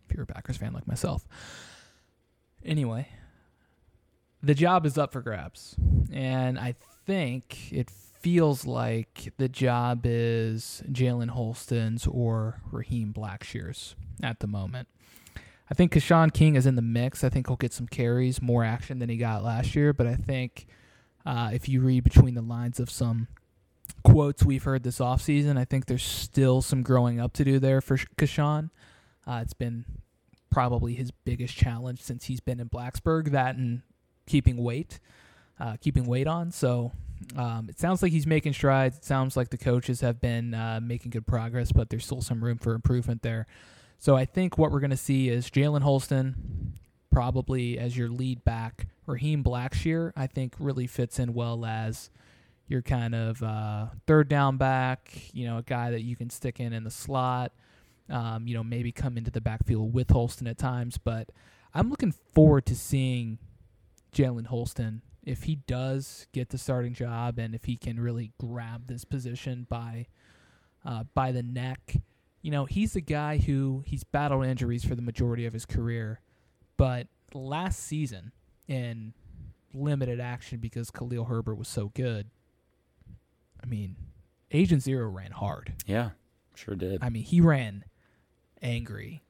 [0.08, 1.24] If you're a Packers fan like myself.
[2.66, 3.08] Anyway,
[4.42, 5.76] the job is up for grabs.
[6.12, 6.74] And I
[7.06, 14.88] think it feels like the job is Jalen Holston's or Raheem Blackshear's at the moment.
[15.70, 17.24] I think Keshawn King is in the mix.
[17.24, 19.92] I think he'll get some carries, more action than he got last year.
[19.92, 20.66] But I think
[21.24, 23.28] uh, if you read between the lines of some
[24.04, 27.80] quotes we've heard this offseason, I think there's still some growing up to do there
[27.80, 28.70] for Sh- Keshawn.
[29.26, 29.84] Uh, it's been
[30.50, 33.82] probably his biggest challenge since he's been in Blacksburg, that and
[34.26, 35.00] keeping weight,
[35.60, 36.50] uh, keeping weight on.
[36.50, 36.92] So
[37.36, 38.98] um, it sounds like he's making strides.
[38.98, 42.42] It sounds like the coaches have been uh, making good progress, but there's still some
[42.42, 43.46] room for improvement there.
[43.98, 46.74] So I think what we're going to see is Jalen Holston
[47.10, 48.88] probably as your lead back.
[49.06, 52.10] Raheem Blackshear, I think, really fits in well as
[52.68, 56.60] your kind of uh, third down back, you know, a guy that you can stick
[56.60, 57.52] in in the slot,
[58.08, 60.98] um, you know, maybe come into the backfield with Holston at times.
[60.98, 61.30] But
[61.74, 63.38] I'm looking forward to seeing
[64.12, 68.86] Jalen Holston if he does get the starting job and if he can really grab
[68.86, 70.06] this position by
[70.84, 71.96] uh, by the neck.
[72.42, 76.20] You know, he's a guy who he's battled injuries for the majority of his career,
[76.76, 78.30] but last season
[78.68, 79.12] in
[79.74, 82.30] limited action because Khalil Herbert was so good.
[83.62, 83.96] I mean,
[84.52, 85.74] Agent Zero ran hard.
[85.86, 86.10] Yeah,
[86.54, 87.02] sure did.
[87.02, 87.84] I mean, he ran
[88.66, 89.22] angry.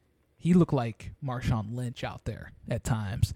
[0.46, 3.34] he looked like Marshawn Lynch out there at times.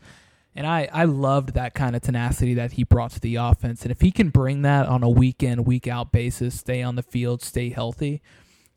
[0.54, 3.82] And I, I loved that kind of tenacity that he brought to the offense.
[3.82, 6.96] And if he can bring that on a week in, week out basis, stay on
[6.96, 8.22] the field, stay healthy,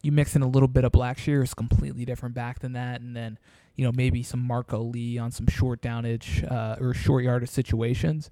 [0.02, 3.02] you mix in a little bit of Blackshear, is completely different back than that.
[3.02, 3.38] And then,
[3.76, 8.30] you know, maybe some Marco Lee on some short downage uh, or short yardage situations.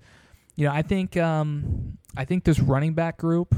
[0.55, 3.55] You know, I think um, I think this running back group,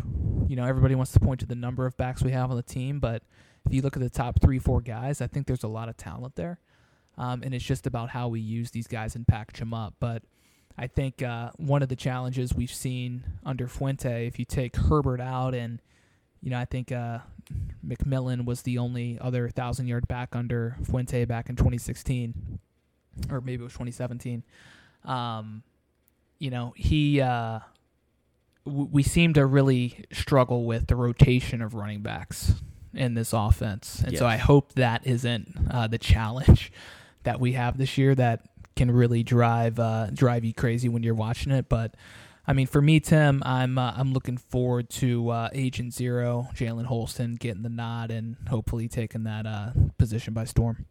[0.48, 2.64] you know, everybody wants to point to the number of backs we have on the
[2.64, 3.24] team, but
[3.66, 5.98] if you look at the top three, four guys, I think there's a lot of
[5.98, 6.60] talent there.
[7.18, 9.94] Um, and it's just about how we use these guys and package them up.
[10.00, 10.24] But
[10.78, 15.22] I think uh, one of the challenges we've seen under Fuente, if you take Herbert
[15.22, 15.80] out, and
[16.42, 17.20] you know, I think uh,
[17.86, 22.60] McMillian was the only other thousand yard back under Fuente back in 2016,
[23.30, 24.44] or maybe it was 2017.
[25.06, 25.64] Um,
[26.40, 27.60] you know, he uh,
[28.66, 32.56] we seem to really struggle with the rotation of running backs
[32.94, 36.72] in this offense, and so I hope that isn't uh, the challenge
[37.24, 41.14] that we have this year that can really drive uh, drive you crazy when you're
[41.14, 41.70] watching it.
[41.70, 41.96] But
[42.46, 46.86] I mean, for me, Tim, I'm uh, I'm looking forward to uh, Agent Zero, Jalen
[46.86, 50.86] Holston getting the nod and hopefully taking that uh, position by storm.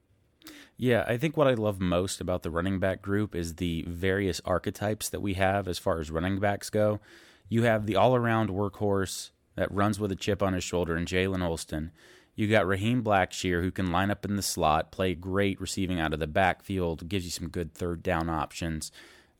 [0.76, 4.40] Yeah, I think what I love most about the running back group is the various
[4.44, 7.00] archetypes that we have as far as running backs go.
[7.48, 11.04] You have the all around workhorse that runs with a chip on his shoulder in
[11.04, 11.92] Jalen Holston.
[12.34, 16.14] You got Raheem Blackshear, who can line up in the slot, play great receiving out
[16.14, 18.90] of the backfield, gives you some good third down options.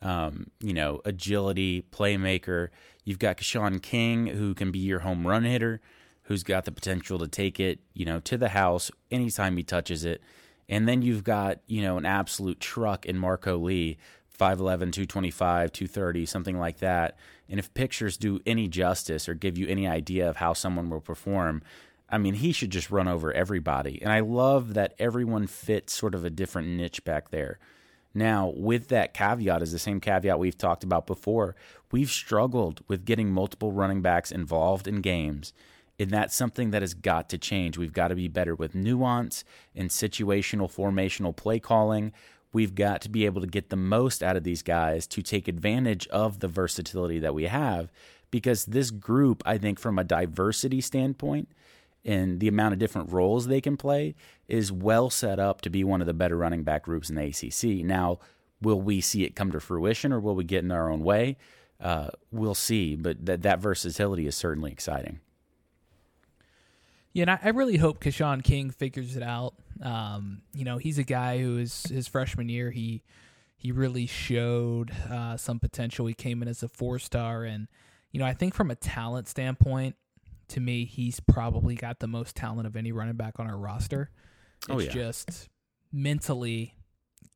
[0.02, 2.68] Um, you know, agility, playmaker.
[3.04, 5.80] You've got Keshawn King, who can be your home run hitter,
[6.24, 10.04] who's got the potential to take it, you know, to the house anytime he touches
[10.04, 10.20] it.
[10.68, 13.96] And then you've got, you know, an absolute truck in Marco Lee,
[14.42, 17.16] 5'11, 225, 230, something like that.
[17.48, 21.00] And if pictures do any justice or give you any idea of how someone will
[21.00, 21.62] perform,
[22.10, 24.02] I mean, he should just run over everybody.
[24.02, 27.60] And I love that everyone fits sort of a different niche back there.
[28.14, 31.54] Now, with that caveat, is the same caveat we've talked about before.
[31.92, 35.52] We've struggled with getting multiple running backs involved in games.
[36.00, 37.78] And that's something that has got to change.
[37.78, 39.44] We've got to be better with nuance
[39.76, 42.12] and situational, formational play calling.
[42.52, 45.48] We've got to be able to get the most out of these guys to take
[45.48, 47.90] advantage of the versatility that we have.
[48.30, 51.48] Because this group, I think, from a diversity standpoint,
[52.04, 54.14] and the amount of different roles they can play
[54.48, 57.24] is well set up to be one of the better running back groups in the
[57.26, 57.84] ACC.
[57.84, 58.18] Now,
[58.60, 61.36] will we see it come to fruition or will we get in our own way?
[61.80, 65.20] Uh, we'll see, but that that versatility is certainly exciting.
[67.12, 69.54] Yeah, and I, I really hope Keshawn King figures it out.
[69.82, 72.70] Um, you know, he's a guy who is his freshman year.
[72.70, 73.02] He
[73.56, 76.06] he really showed uh, some potential.
[76.06, 77.68] He came in as a four star, and
[78.10, 79.96] you know, I think from a talent standpoint,
[80.48, 84.10] to me, he's probably got the most talent of any running back on our roster.
[84.60, 84.90] It's Oh, yeah.
[84.90, 85.48] just
[85.92, 86.74] mentally,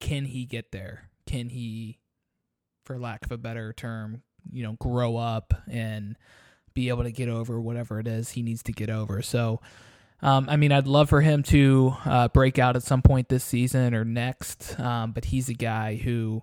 [0.01, 1.11] can he get there?
[1.27, 1.99] Can he,
[2.85, 6.17] for lack of a better term, you know, grow up and
[6.77, 9.23] be able to get over whatever it is he needs to get over?
[9.23, 9.61] So,
[10.23, 13.43] um, I mean, I'd love for him to uh, break out at some point this
[13.43, 16.43] season or next, um, but he's a guy who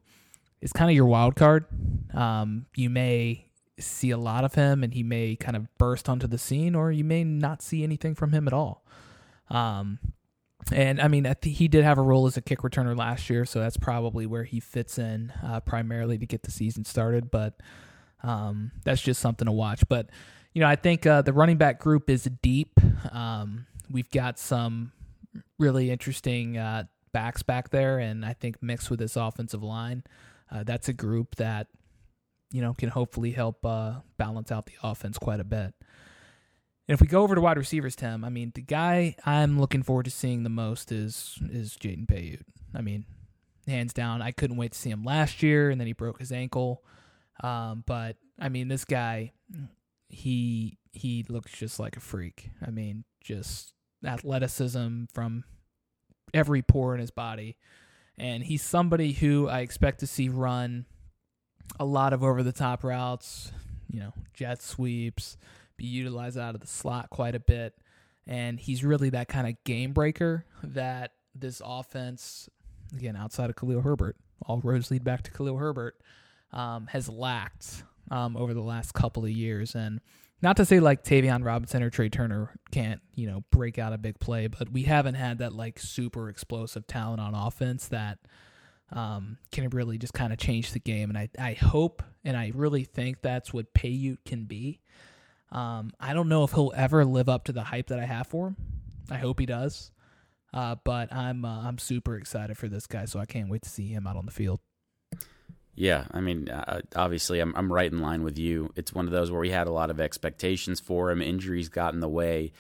[0.60, 1.66] is kind of your wild card.
[2.14, 3.48] Um, you may
[3.80, 6.92] see a lot of him and he may kind of burst onto the scene, or
[6.92, 8.86] you may not see anything from him at all.
[9.50, 10.00] Um,
[10.72, 13.60] and I mean, he did have a role as a kick returner last year, so
[13.60, 17.30] that's probably where he fits in uh, primarily to get the season started.
[17.30, 17.60] But
[18.24, 19.84] um, that's just something to watch.
[19.88, 20.10] But
[20.54, 22.80] you know, I think uh, the running back group is deep.
[23.12, 24.92] Um, we've got some
[25.60, 30.04] really interesting uh, backs back there, and I think mixed with this offensive line,
[30.52, 31.68] uh, that's a group that
[32.52, 35.74] you know can hopefully help uh, balance out the offense quite a bit.
[36.88, 39.84] And if we go over to wide receivers, Tim, I mean, the guy I'm looking
[39.84, 42.44] forward to seeing the most is is Jaden Payoute.
[42.76, 43.06] I mean,
[43.68, 46.32] hands down, I couldn't wait to see him last year, and then he broke his
[46.32, 46.84] ankle.
[47.42, 49.34] Um, but I mean, this guy,
[50.10, 52.50] he he looks just like a freak.
[52.66, 53.74] I mean, just
[54.06, 55.44] athleticism from
[56.34, 57.58] every pore in his body,
[58.18, 60.86] and he's somebody who I expect to see run
[61.80, 63.52] a lot of over the top routes.
[63.90, 65.38] You know, jet sweeps,
[65.78, 67.76] be utilized out of the slot quite a bit,
[68.28, 72.50] and he's really that kind of game breaker that this offense,
[72.96, 75.96] again outside of Khalil Herbert, all roads lead back to Khalil Herbert,
[76.54, 79.76] um, has lacked um, over the last couple of years.
[79.76, 80.00] And
[80.42, 83.98] not to say like Tayvion Robinson or Tré Turner can't, you know, break out a
[83.98, 88.20] big play, but we haven't had that like super explosive talent on offense that
[88.92, 91.10] um, can really just kind of change the game.
[91.10, 94.80] And I, I hope and I really think that's what Payoute can be.
[95.52, 98.28] Um, I don't know if he'll ever live up to the hype that I have
[98.28, 98.58] for him.
[99.10, 99.92] I hope he does.
[100.54, 103.70] Uh, but I'm uh, I'm super excited for this guy, so I can't wait to
[103.70, 104.60] see him out on the field.
[105.76, 108.72] Yeah, I mean, uh, obviously, I'm I'm right in line with you.
[108.76, 111.22] It's one of those where we had a lot of expectations for him.
[111.22, 112.52] Injuries got in the way,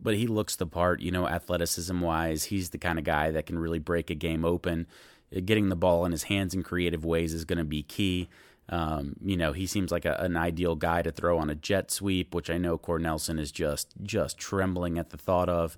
[0.00, 1.00] but he looks the part.
[1.00, 4.44] You know, athleticism wise, he's the kind of guy that can really break a game
[4.44, 4.86] open.
[5.34, 8.30] Uh, getting the ball in his hands in creative ways is going to be key.
[8.70, 11.90] Um, you know, he seems like a, an ideal guy to throw on a jet
[11.90, 15.76] sweep, which I know Cornelsen is just just trembling at the thought of.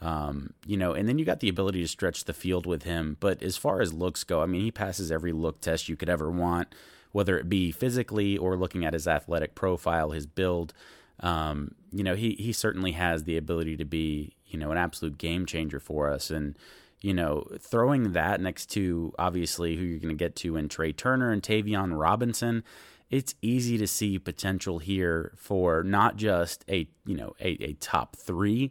[0.00, 3.16] Um, you know, and then you got the ability to stretch the field with him.
[3.20, 6.08] But as far as looks go, I mean, he passes every look test you could
[6.08, 6.74] ever want,
[7.12, 10.72] whether it be physically or looking at his athletic profile, his build.
[11.20, 15.18] Um, you know, he he certainly has the ability to be, you know, an absolute
[15.18, 16.30] game changer for us.
[16.30, 16.56] And
[17.02, 20.94] you know, throwing that next to obviously who you're going to get to in Tré
[20.94, 22.62] Turner and Tayvion Robinson,
[23.10, 28.16] it's easy to see potential here for not just a you know a, a top
[28.16, 28.70] three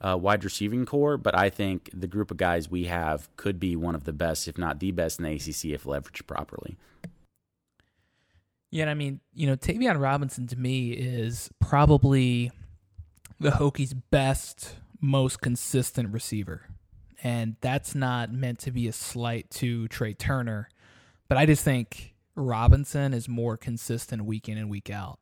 [0.00, 3.76] uh, wide receiving core, but I think the group of guys we have could be
[3.76, 6.76] one of the best, if not the best, in the ACC if leveraged properly.
[8.70, 12.52] Yeah, I mean, you know, Tayvion Robinson to me is probably
[13.40, 16.66] the Hokies' best, most consistent receiver.
[17.22, 20.68] And that's not meant to be a slight to Tré Turner,
[21.28, 25.18] but I just think Robinson is more consistent week in and week out.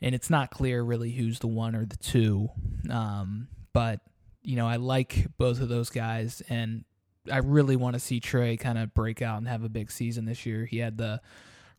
[0.00, 2.48] And it's not clear really who's the one or the two.
[2.88, 4.00] Um, but
[4.42, 6.84] you know, I like both of those guys, and
[7.30, 10.24] I really want to see Tré kind of break out and have a big season
[10.24, 10.64] this year.
[10.64, 11.20] He had the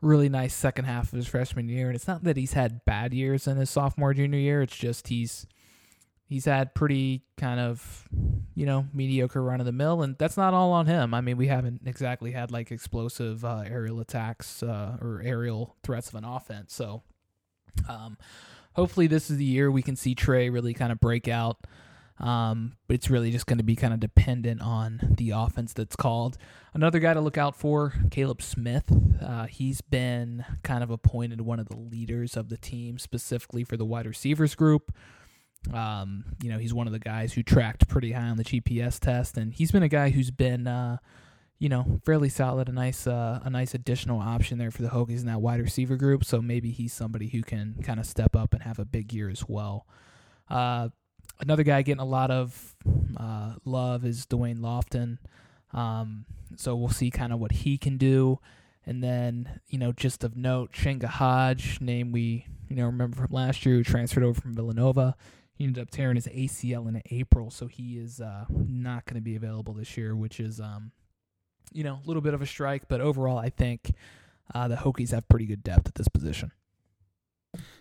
[0.02, 3.14] really nice second half of his freshman year, and it's not that he's had bad
[3.14, 4.62] years in his sophomore junior year.
[4.62, 5.48] It's just he's
[6.28, 8.08] he's had pretty kind of
[8.56, 11.14] you know mediocre run of the mill, and that's not all on him.
[11.14, 16.10] I mean, we haven't exactly had like explosive uh, aerial attacks uh, or aerial threats
[16.10, 17.04] of an offense, so.
[17.88, 18.18] Um,
[18.74, 21.58] hopefully this is the year we can see Tré really kind of break out.
[22.20, 25.96] Um, but it's really just going to be kind of dependent on the offense that's
[25.96, 26.38] called.
[26.72, 28.84] Another guy to look out for, Caleb Smith.
[29.20, 33.76] Uh, he's been kind of appointed one of the leaders of the team, specifically for
[33.76, 34.94] the wide receivers group.
[35.74, 39.00] Um, you know, he's one of the guys who tracked pretty high on the GPS
[39.00, 40.98] test, and he's been a guy who's been, uh,
[41.62, 45.20] you know, fairly solid, a nice, uh, a nice additional option there for the Hokies
[45.20, 46.26] in that wide receiver group.
[46.26, 49.30] So maybe he's somebody who can kind of step up and have a big year
[49.30, 49.86] as well.
[50.50, 50.90] Uh,
[51.40, 52.76] another guy getting a lot of
[53.16, 55.20] uh, love is Da'Wain Lofton.
[55.72, 56.26] Um,
[56.58, 58.40] so we'll see kind of what he can do.
[58.84, 63.28] And then, you know, just of note, Changa Hodge, name we, you know, remember from
[63.30, 65.16] last year, who transferred over from Villanova.
[65.54, 69.22] He ended up tearing his ACL in April, so he is uh, not going to
[69.22, 70.92] be available this year, which is, um,
[71.72, 72.88] you know, a little bit of a strike.
[72.88, 73.94] But overall, I think
[74.54, 76.52] uh, the Hokies have pretty good depth at this position.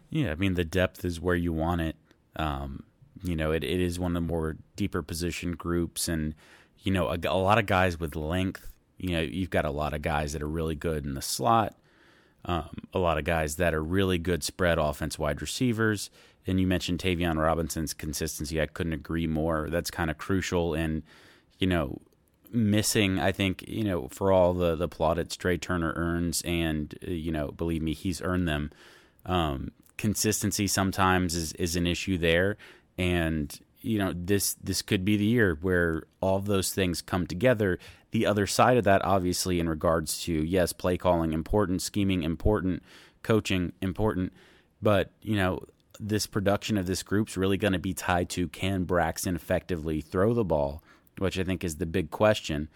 [0.08, 1.96] Yeah, I mean, the depth is where you want it.
[2.36, 2.84] Um,
[3.22, 6.34] you know, it, it is one of the more deeper position groups, and
[6.82, 8.72] you know, a, a lot of guys with length.
[8.98, 11.74] You know, you've got a lot of guys that are really good in the slot.
[12.44, 16.10] Um, a lot of guys that are really good spread offense wide receivers.
[16.46, 18.60] And you mentioned Tayvion Robinson's consistency.
[18.60, 19.68] I couldn't agree more.
[19.70, 20.74] That's kind of crucial.
[20.74, 21.02] And,
[21.58, 22.00] you know,
[22.52, 27.10] missing, I think, you know, for all the, the plaudits Tré Turner earns, and, uh,
[27.10, 28.70] you know, believe me, he's earned them.
[29.26, 32.56] Um, consistency sometimes is, is an issue there.
[32.98, 37.78] And you know this this could be the year where all those things come together.
[38.10, 42.82] The other side of that obviously in regards to yes play calling important scheming important
[43.22, 44.32] coaching important.
[44.82, 45.64] But you know
[45.98, 50.32] this production of this group's really going to be tied to can Braxton effectively throw
[50.32, 50.82] the ball
[51.20, 52.68] which I think is the big question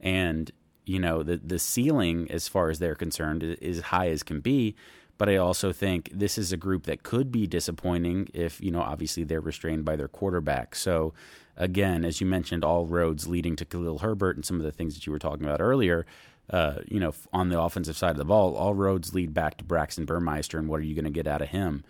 [0.00, 0.50] and
[0.86, 4.74] you know the the ceiling as far as they're concerned is high as can be
[5.18, 8.80] but I also think this is a group that could be disappointing if, you know,
[8.80, 10.76] obviously they're restrained by their quarterback.
[10.76, 11.12] So,
[11.56, 14.94] again, as you mentioned, all roads leading to Khalil Herbert and some of the things
[14.94, 16.06] that you were talking about earlier,
[16.50, 19.64] uh, you know, on the offensive side of the ball, all roads lead back to
[19.64, 21.84] Braxton Burmeister and what are you going to get out of him?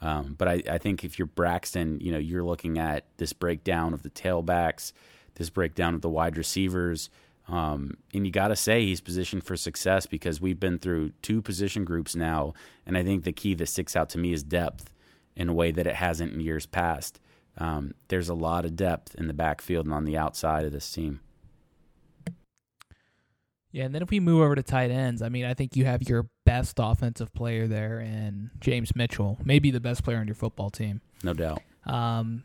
[0.00, 3.94] Um, but I, I think if you're Braxton, you know, you're looking at this breakdown
[3.94, 4.92] of the tailbacks,
[5.34, 7.10] this breakdown of the wide receivers,
[7.48, 11.42] um, and you got to say he's positioned for success because we've been through two
[11.42, 12.54] position groups now.
[12.86, 14.92] And I think the key that sticks out to me is depth
[15.34, 17.18] in a way that it hasn't in years past.
[17.58, 20.90] Um, there's a lot of depth in the backfield and on the outside of this
[20.90, 21.20] team.
[23.72, 25.86] Yeah, and then if we move over to tight ends, I mean, I think you
[25.86, 30.34] have your best offensive player there in James Mitchell, maybe the best player on your
[30.34, 31.00] football team.
[31.22, 31.62] No doubt.
[31.86, 32.44] Um,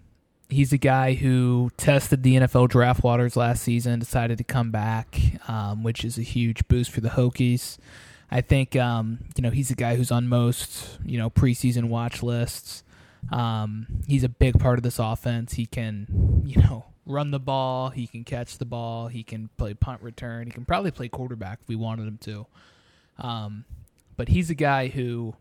[0.50, 5.20] he's a guy who tested the NFL draft waters last season, decided to come back,
[5.48, 7.78] um, which is a huge boost for the Hokies.
[8.30, 12.22] I think um, you know he's a guy who's on most you know preseason watch
[12.22, 12.84] lists.
[13.32, 15.54] Um, he's a big part of this offense.
[15.54, 17.90] He can you know run the ball.
[17.90, 19.08] He can catch the ball.
[19.08, 20.48] He can play punt return.
[20.48, 22.48] He can probably play quarterback if we wanted him to.
[23.18, 23.66] Um,
[24.18, 25.36] but he's a guy who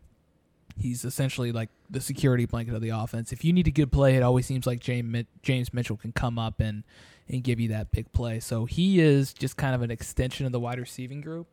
[0.77, 3.31] he's essentially like the security blanket of the offense.
[3.31, 6.59] If you need a good play, it always seems like James Mitchell can come up
[6.59, 6.83] and
[7.29, 8.39] and give you that big play.
[8.39, 11.47] So he is just kind of an extension of the wide receiving group.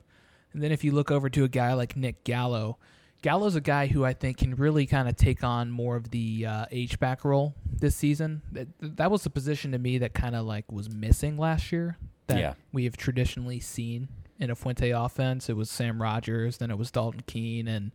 [0.53, 2.79] And then if you look over to a guy like Nick Gallo,
[3.23, 6.47] Gallo's a guy who I think can really kind of take on more of the
[6.47, 8.43] uh, H back role this season.
[8.53, 11.97] That, that was the position to me that kind of like was missing last year.
[12.29, 12.55] That Yeah.
[12.73, 14.09] we have traditionally seen
[14.39, 15.49] in a Fuente offense.
[15.49, 17.91] It was Sam Rogers, then it was Dalton Keene, and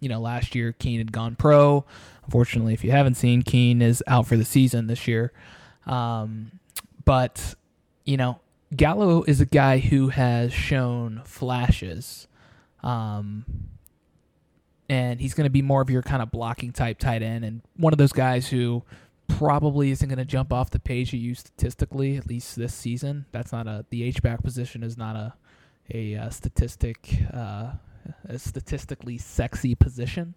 [0.00, 1.84] you know last year Keene had gone pro.
[2.24, 5.32] Unfortunately, if you haven't seen, Keene is out for the season this year.
[5.86, 6.52] Um,
[7.04, 7.54] but
[8.04, 8.40] you know
[8.74, 12.26] Gallo is a guy who has shown flashes.
[12.82, 13.44] Um,
[14.88, 17.62] and he's going to be more of your kind of blocking type tight end and
[17.76, 18.82] one of those guys who
[19.28, 23.26] probably isn't going to jump off the page at you statistically at least this season
[23.32, 25.34] that's not a the h back position is not a
[25.92, 27.72] a, uh statistic uh,
[28.28, 30.34] a statistically sexy position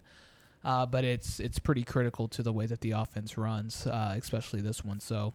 [0.64, 4.60] uh, but it's it's pretty critical to the way that the offense runs uh, especially
[4.60, 5.34] this one so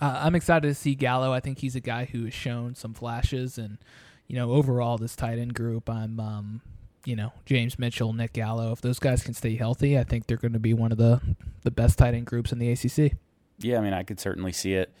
[0.00, 1.32] uh, I'm excited to see Gallo.
[1.32, 3.78] I think he's a guy who has shown some flashes, and
[4.26, 6.60] you know, overall, this tight end group, I'm, um,
[7.04, 8.72] you know, James Mitchell, Nick Gallo.
[8.72, 11.20] If those guys can stay healthy, I think they're going to be one of the
[11.62, 13.16] the best tight end groups in the ACC.
[13.58, 14.92] Yeah, I mean, I could certainly see it.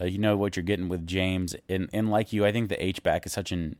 [0.00, 2.84] Uh, you know what you're getting with James, and and like you, I think the
[2.84, 3.76] H back is such an,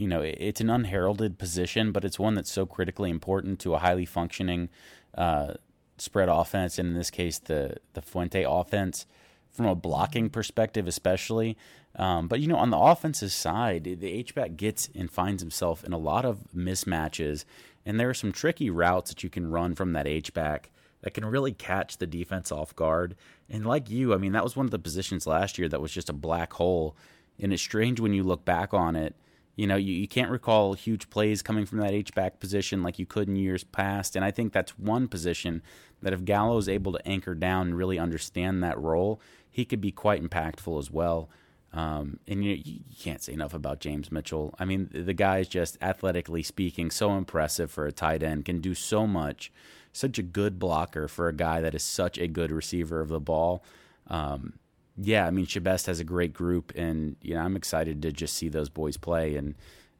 [0.00, 3.78] you know, it's an unheralded position, but it's one that's so critically important to a
[3.78, 4.68] highly functioning
[5.14, 5.54] uh,
[5.98, 9.06] spread offense, and in this case, the the Fuente offense,
[9.50, 11.56] from a blocking perspective, especially.
[11.96, 15.84] Um, but you know, on the offensive side, the H back gets and finds himself
[15.84, 17.44] in a lot of mismatches,
[17.84, 20.70] and there are some tricky routes that you can run from that H back
[21.02, 23.16] that can really catch the defense off guard.
[23.48, 25.92] And like you, I mean, that was one of the positions last year that was
[25.92, 26.96] just a black hole.
[27.38, 29.14] And it's strange when you look back on it.
[29.56, 32.98] You know, you, you can't recall huge plays coming from that H back position like
[32.98, 34.16] you could in years past.
[34.16, 35.62] And I think that's one position
[36.02, 39.20] that if Gallo is able to anchor down and really understand that role,
[39.50, 41.28] he could be quite impactful as well.
[41.72, 44.54] Um, and you, you can't say enough about James Mitchell.
[44.58, 48.60] I mean, the guy is just athletically speaking so impressive for a tight end, can
[48.60, 49.52] do so much,
[49.92, 53.20] such a good blocker for a guy that is such a good receiver of the
[53.20, 53.62] ball.
[54.08, 54.54] Um,
[55.02, 58.34] yeah, I mean, Shibest has a great group, and you know, I'm excited to just
[58.34, 59.54] see those boys play and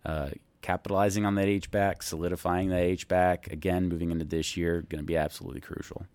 [0.05, 0.31] uh,
[0.63, 5.01] capitalizing on that H back, solidifying that H back again, moving into this year, going
[5.01, 6.07] to be absolutely crucial.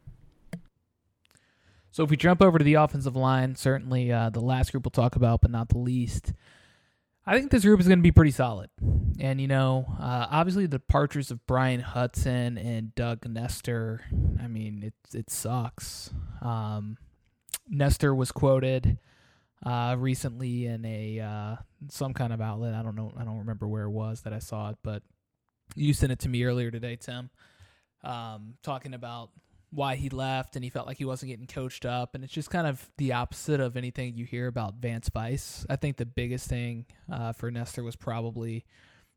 [1.92, 4.92] So if we jump over to the offensive line, certainly uh, the last group we'll
[4.92, 6.34] talk about, but not the least.
[7.26, 8.70] I think this group is going to be pretty solid.
[9.20, 14.02] And, you know, uh, obviously the departures of Brian Hudson and Doug Nester,
[14.44, 16.12] I mean, it, it sucks.
[16.42, 16.98] Um,
[17.68, 18.98] Nester was quoted
[19.66, 21.56] uh, recently in a uh,
[21.90, 22.74] some kind of outlet.
[22.74, 23.14] I don't know.
[23.18, 25.04] I don't remember where it was that I saw it, but
[25.76, 27.30] you sent it to me earlier today, Tim,
[28.04, 29.32] um, talking about
[29.72, 32.50] why he left and he felt like he wasn't getting coached up and it's just
[32.50, 35.66] kind of the opposite of anything you hear about Vance Vice.
[35.70, 38.64] I think the biggest thing uh, for Nester was probably,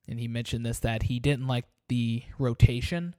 [0.08, 3.14] and he mentioned this, that he didn't like the rotation.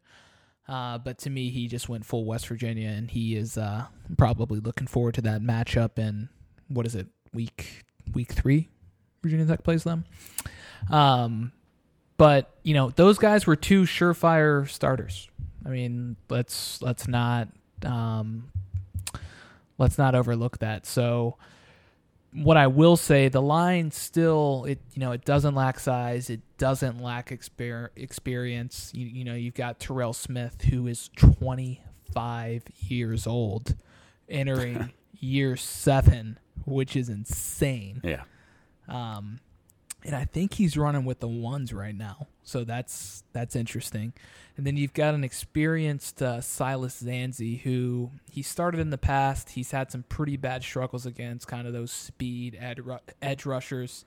[0.70, 3.86] Uh, but to me, he just went full West Virginia, and he is uh,
[4.18, 6.30] probably looking forward to that matchup in
[6.68, 8.70] what is it, week week three?
[9.24, 10.06] Virginia Tech plays them.
[10.92, 11.54] Um,
[12.18, 15.28] but you know, those guys were two surefire starters.
[15.66, 17.48] I mean, let's let's not
[17.84, 18.52] um,
[19.80, 20.86] let's not overlook that.
[20.86, 21.38] So,
[22.34, 26.42] what I will say, the line still it you know it doesn't lack size, it
[26.58, 28.92] doesn't lack exper- experience.
[28.94, 33.76] You, you know, you've got Terrell Smith who is 25 years old,
[34.28, 38.02] entering year seven, which is insane.
[38.04, 38.24] Yeah.
[38.88, 39.40] Um,
[40.04, 44.14] and I think he's running with the ones right now, so that's that's interesting.
[44.58, 49.52] And then you've got an experienced uh, Silas Dzansi who he started in the past.
[49.52, 54.04] He's had some pretty bad struggles against kind of those speed ed- ru- edge rushers.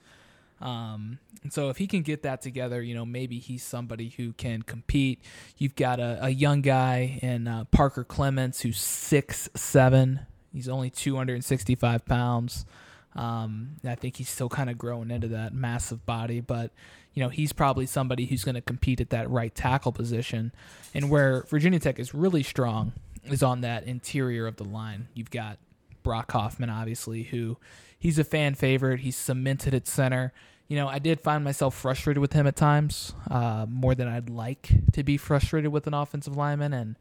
[0.61, 4.33] Um, and so if he can get that together, you know, maybe he's somebody who
[4.35, 5.21] can compete.
[5.57, 10.21] You've got a, a young guy in uh, Parker Clements who's six seven.
[10.53, 12.67] He's only 265 pounds.
[13.15, 16.71] Um, I think he's still kind of growing into that massive body, but
[17.15, 20.53] you know he's probably somebody who's going to compete at that right tackle position.
[20.95, 22.93] And where Virginia Tech is really strong
[23.25, 25.09] is on that interior of the line.
[25.15, 25.59] You've got
[26.03, 27.59] Brock Hoffman, obviously, who
[27.99, 29.01] he's a fan favorite.
[29.01, 30.33] He's cemented at center.
[30.69, 34.31] You know, I did find myself frustrated with him at times, uh, more than I'd
[34.31, 36.97] like to be frustrated with an offensive lineman, and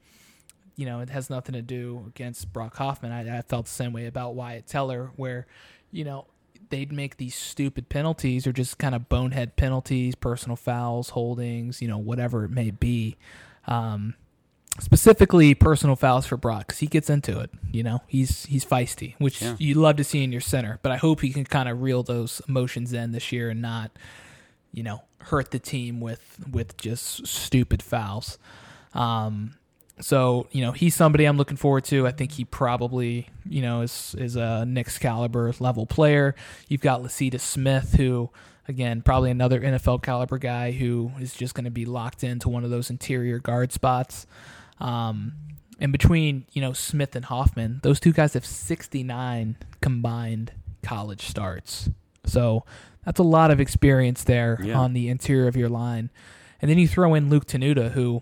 [0.76, 3.12] you know, it has nothing to do against Brock Hoffman.
[3.12, 5.45] I, I felt the same way about Wyatt Teller, where,
[5.91, 6.26] you know,
[6.70, 11.88] they'd make these stupid penalties or just kind of bonehead penalties, personal fouls, holdings, you
[11.88, 13.18] know, whatever it may be.
[13.68, 14.16] Um,
[14.80, 17.49] specifically personal fouls for Brock because he gets into it.
[17.72, 19.56] You know, he's he's feisty, which Yeah.
[19.60, 20.80] you love to see in your center.
[20.82, 23.91] But I hope he can kind of reel those emotions in this year and not,
[24.74, 28.38] you know, hurt the team with with just stupid fouls.
[28.93, 29.56] Um,
[29.99, 32.07] so you know, he's somebody I'm looking forward to.
[32.07, 36.35] I think he probably you know is is a Knicks caliber level player.
[36.67, 38.29] You've got Lecitus Smith who.
[38.67, 42.63] Again, probably another NFL caliber guy who is just going to be locked into one
[42.63, 44.27] of those interior guard spots.
[44.79, 45.33] Um,
[45.79, 51.89] and between you know Smith and Hoffman, those two guys have 69 combined college starts.
[52.23, 52.63] So
[53.03, 54.77] that's a lot of experience there Yeah.
[54.77, 56.09] on the interior of your line.
[56.61, 58.21] And then you throw in Luke Tenuta, who,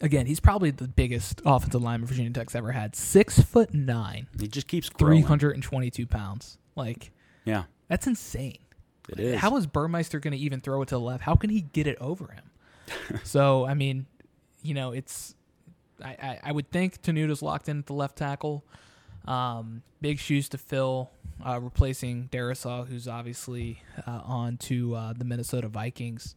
[0.00, 2.96] again, he's probably the biggest offensive lineman Virginia Tech's ever had.
[2.96, 5.22] Six foot nine, He just keeps growing.
[5.22, 6.58] 322 pounds.
[6.76, 7.10] Like
[7.44, 8.58] Yeah, that's insane.
[9.08, 9.40] it is.
[9.40, 11.22] How is Burmeister going to even throw it to the left?
[11.24, 13.20] How can he get it over him?
[13.24, 14.06] so, I mean,
[14.62, 15.34] you know, it's.
[16.02, 18.64] I, I, I would think Tenuta's locked in at the left tackle.
[19.26, 21.10] Um, big shoes to fill,
[21.46, 26.34] uh, replacing Darrisaw, who's obviously uh, on to uh, the Minnesota Vikings.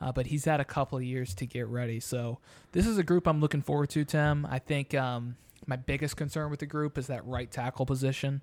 [0.00, 2.00] Uh, but he's had a couple of years to get ready.
[2.00, 2.38] So
[2.72, 4.46] this is a group I'm looking forward to, Tim.
[4.46, 5.36] I think um,
[5.66, 8.40] my biggest concern with the group is that right tackle position.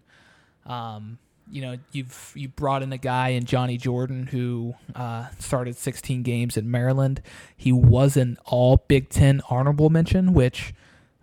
[0.65, 1.17] Um,
[1.49, 6.23] you know, you've you brought in a guy in Johnny Jordan who uh, started 16
[6.23, 7.21] games at Maryland.
[7.55, 10.73] He was an All Big Ten honorable mention, which,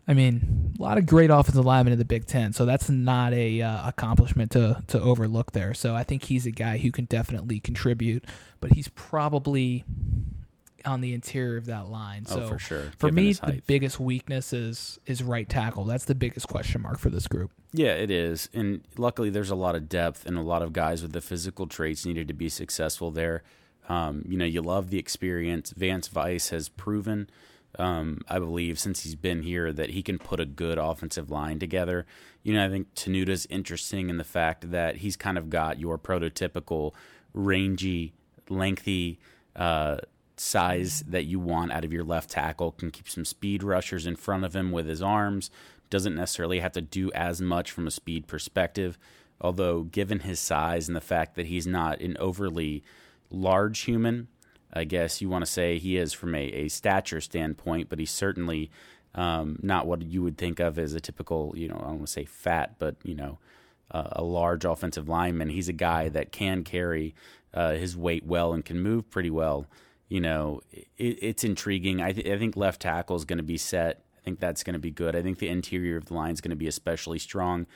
[0.07, 3.33] I mean, a lot of great offensive linemen in the Big Ten, so that's not
[3.33, 5.75] a uh, accomplishment to to overlook there.
[5.75, 8.25] So I think he's a guy who can definitely contribute,
[8.61, 9.85] but he's probably
[10.85, 12.27] on the interior of that line.
[12.29, 12.93] oh, So for sure.
[12.99, 15.85] for given me, the biggest weakness is is right tackle.
[15.85, 17.53] That's the biggest question mark for this group.
[17.73, 18.49] Yeah, it is.
[18.53, 21.67] And luckily, there's a lot of depth and a lot of guys with the physical
[21.67, 23.43] traits needed to be successful there.
[23.89, 25.71] Um, you know, you love the experience.
[25.71, 27.29] Vance Vice has proven,
[27.79, 31.59] um, I believe, since he's been here, that he can put a good offensive line
[31.59, 32.07] together.
[32.43, 35.99] You know, I think Tenuta's interesting in the fact that he's kind of got your
[35.99, 36.93] prototypical
[37.33, 38.13] rangy,
[38.49, 39.19] lengthy,
[39.57, 39.99] uh,
[40.37, 44.17] size that you want out of your left tackle, can keep some speed rushers in
[44.17, 45.51] front of him with his arms,
[45.89, 48.99] doesn't necessarily have to do as much from a speed perspective.
[49.41, 52.83] Although, given his size and the fact that he's not an overly
[53.31, 54.29] large human,
[54.73, 58.11] I guess you want to say he is from a, a stature standpoint, but he's
[58.11, 58.71] certainly
[59.15, 62.07] um, not what you would think of as a typical, you know, I don't want
[62.07, 63.39] to say fat, but, you know,
[63.91, 65.51] uh, a large offensive lineman.
[65.51, 67.15] He's a guy that can carry
[67.53, 69.67] uh, his weight well and can move pretty well.
[70.09, 72.01] You know, it, it's intriguing.
[72.01, 74.03] I, th- I think left tackle is going to be set.
[74.17, 75.15] I think that's going to be good.
[75.15, 77.67] I think the interior of the line is going to be especially strong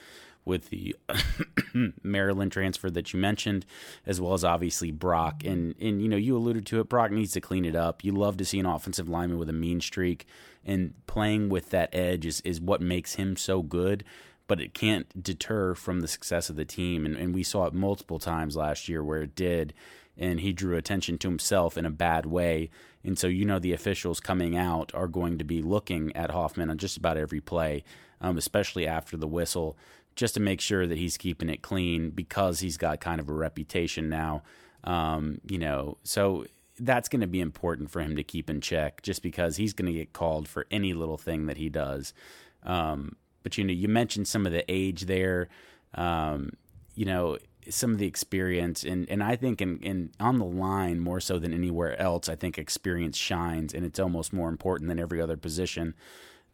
[0.46, 0.96] with the
[2.02, 3.66] Maryland transfer that you mentioned,
[4.06, 5.44] as well as obviously Brock.
[5.44, 6.88] And and you know, you alluded to it.
[6.88, 8.02] Brock needs to clean it up.
[8.02, 10.26] You love to see an offensive lineman with a mean streak,
[10.64, 14.04] and playing with that edge is is what makes him so good.
[14.48, 17.74] But it can't deter from the success of the team, and, and we saw it
[17.74, 19.74] multiple times last year where it did,
[20.16, 22.70] and he drew attention to himself in a bad way.
[23.02, 26.70] And so, you know, the officials coming out are going to be looking at Hoffman
[26.70, 27.84] on just about every play,
[28.20, 29.76] um, especially after the whistle,
[30.16, 33.32] just to make sure that he's keeping it clean because he's got kind of a
[33.32, 34.42] reputation now.
[34.84, 36.46] Um, you know, so
[36.78, 39.92] that's going to be important for him to keep in check just because he's going
[39.92, 42.14] to get called for any little thing that he does.
[42.62, 45.48] Um, but, you know, you mentioned some of the age there.
[45.94, 46.50] Um,
[46.94, 47.38] you know,
[47.68, 51.38] some of the experience and, and I think in, in on the line more so
[51.38, 55.36] than anywhere else, I think experience shines and it's almost more important than every other
[55.36, 55.94] position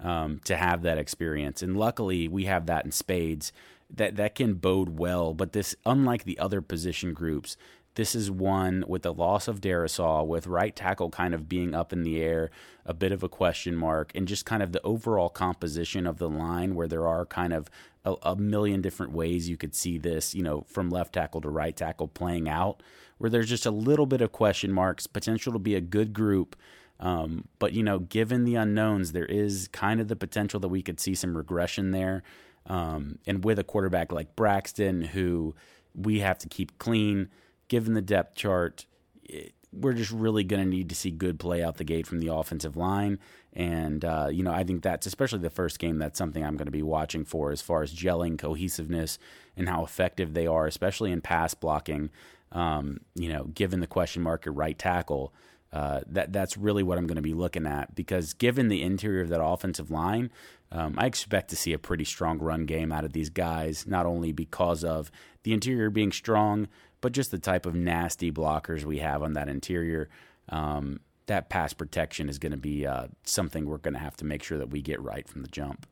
[0.02, 1.62] um, to have that experience.
[1.62, 3.52] And luckily we have that in spades
[3.94, 5.34] that, that can bode well.
[5.34, 7.56] But this, unlike the other position groups,
[7.94, 11.92] this is one with the loss of Darrisaw, with right tackle kind of being up
[11.92, 12.50] in the air,
[12.86, 16.30] a bit of a question mark, and just kind of the overall composition of the
[16.30, 17.68] line where there are kind of
[18.04, 21.50] a, a million different ways you could see this, you know, from left tackle to
[21.50, 22.82] right tackle playing out,
[23.18, 26.56] where there's just a little bit of question marks, potential to be a good group.
[27.02, 30.82] Um, but, you know, given the unknowns, there is kind of the potential that we
[30.82, 32.22] could see some regression there.
[32.66, 35.56] Um, and with a quarterback like Braxton, who
[35.94, 37.28] we have to keep clean,
[37.66, 38.86] given the depth chart,
[39.24, 42.20] it, we're just really going to need to see good play out the gate from
[42.20, 43.18] the offensive line.
[43.52, 46.66] And, uh, you know, I think that's especially the first game, that's something I'm going
[46.66, 49.18] to be watching for as far as gelling, cohesiveness,
[49.56, 52.10] and how effective they are, especially in pass blocking.
[52.52, 55.32] Um, you know, given the question mark at right tackle,
[55.72, 59.22] uh, that that's really what I'm going to be looking at because given the interior
[59.22, 60.30] of that offensive line,
[60.70, 63.86] um, I expect to see a pretty strong run game out of these guys.
[63.86, 65.10] Not only because of
[65.42, 66.68] the interior being strong,
[67.00, 70.08] but just the type of nasty blockers we have on that interior.
[70.48, 74.24] Um, that pass protection is going to be uh, something we're going to have to
[74.24, 75.86] make sure that we get right from the jump.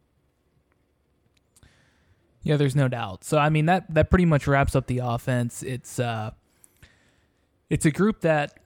[2.42, 3.24] Yeah, there's no doubt.
[3.24, 5.62] So I mean that that pretty much wraps up the offense.
[5.62, 6.30] It's uh
[7.68, 8.59] it's a group that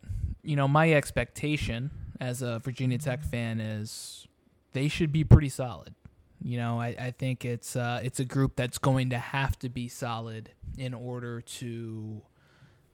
[0.44, 1.90] you know, my expectation
[2.20, 4.28] as a Virginia Tech fan is
[4.72, 5.94] they should be pretty solid.
[6.42, 9.68] You know, I, I think it's uh, it's a group that's going to have to
[9.70, 12.20] be solid in order to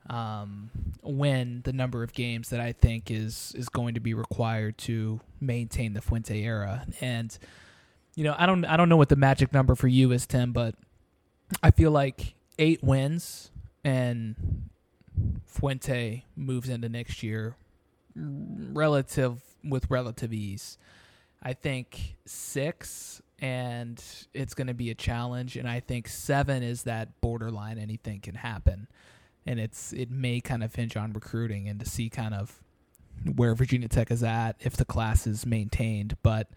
[0.09, 0.71] um,
[1.03, 5.21] win the number of games that I think is is going to be required to
[5.41, 6.87] maintain the Fuente era.
[7.01, 7.37] And
[8.15, 10.53] you know, I don't I don't know what the magic number for you is, Tim,
[10.53, 10.77] but
[11.63, 13.51] I feel like eight wins
[13.83, 14.71] and
[15.47, 17.57] Fuente moves into next year
[18.15, 20.79] relative with relative ease.
[21.43, 24.03] I think six and
[24.35, 28.35] it's going to be a challenge and I think 7 is that borderline anything can
[28.35, 28.89] happen.
[29.47, 32.63] And it's it may kind of hinge on recruiting and to see kind of
[33.37, 36.49] where Virginia Tech is at if the class is maintained, but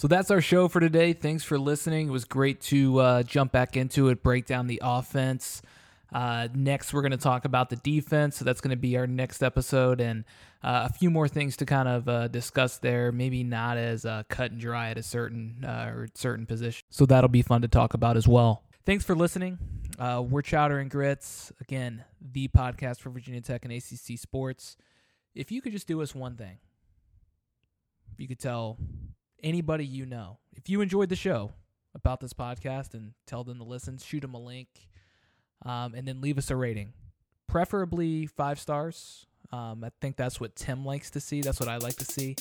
[0.00, 1.12] so that's our show for today.
[1.12, 2.08] Thanks for listening.
[2.08, 5.60] It was great to uh, jump back into it, break down the offense.
[6.12, 8.36] Uh, next, we're going to talk about the defense.
[8.36, 10.24] So that's going to be our next episode, and
[10.62, 13.12] uh, a few more things to kind of uh, discuss there.
[13.12, 16.84] Maybe not as uh, cut and dry at a certain uh, or certain position.
[16.90, 18.64] So that'll be fun to talk about as well.
[18.84, 19.58] Thanks for listening.
[19.98, 24.76] Uh, we're Chowder and Grits again, the podcast for Virginia Tech and ACC sports.
[25.34, 26.58] If you could just do us one thing,
[28.16, 28.78] you could tell
[29.42, 31.52] anybody you know, if you enjoyed the show
[31.94, 34.68] about this podcast and tell them to listen, shoot them a link
[35.64, 36.92] um, and then leave us a rating,
[37.46, 39.26] preferably five stars.
[39.52, 41.40] Um, I think that's what Tim likes to see.
[41.40, 42.36] That's what I like to see.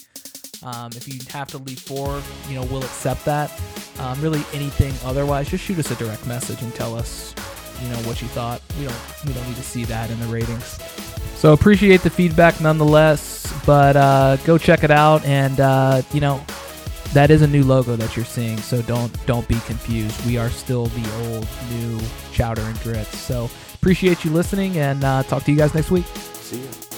[0.61, 3.51] Um, if you have to leave four, you know, we'll accept that.
[3.99, 7.33] Um, really, anything otherwise, just shoot us a direct message and tell us,
[7.81, 8.61] you know, what you thought.
[8.77, 10.79] We don't, we don't need to see that in the ratings.
[11.35, 13.37] So appreciate the feedback nonetheless.
[13.65, 16.43] But uh, go check it out, and uh, you know,
[17.13, 20.25] that is a new logo that you're seeing, so don't don't be confused.
[20.25, 21.99] We are still the old new
[22.31, 23.17] Chowder and Grits.
[23.17, 26.05] So appreciate you listening, and uh, talk to you guys next week.
[26.33, 26.88] See you.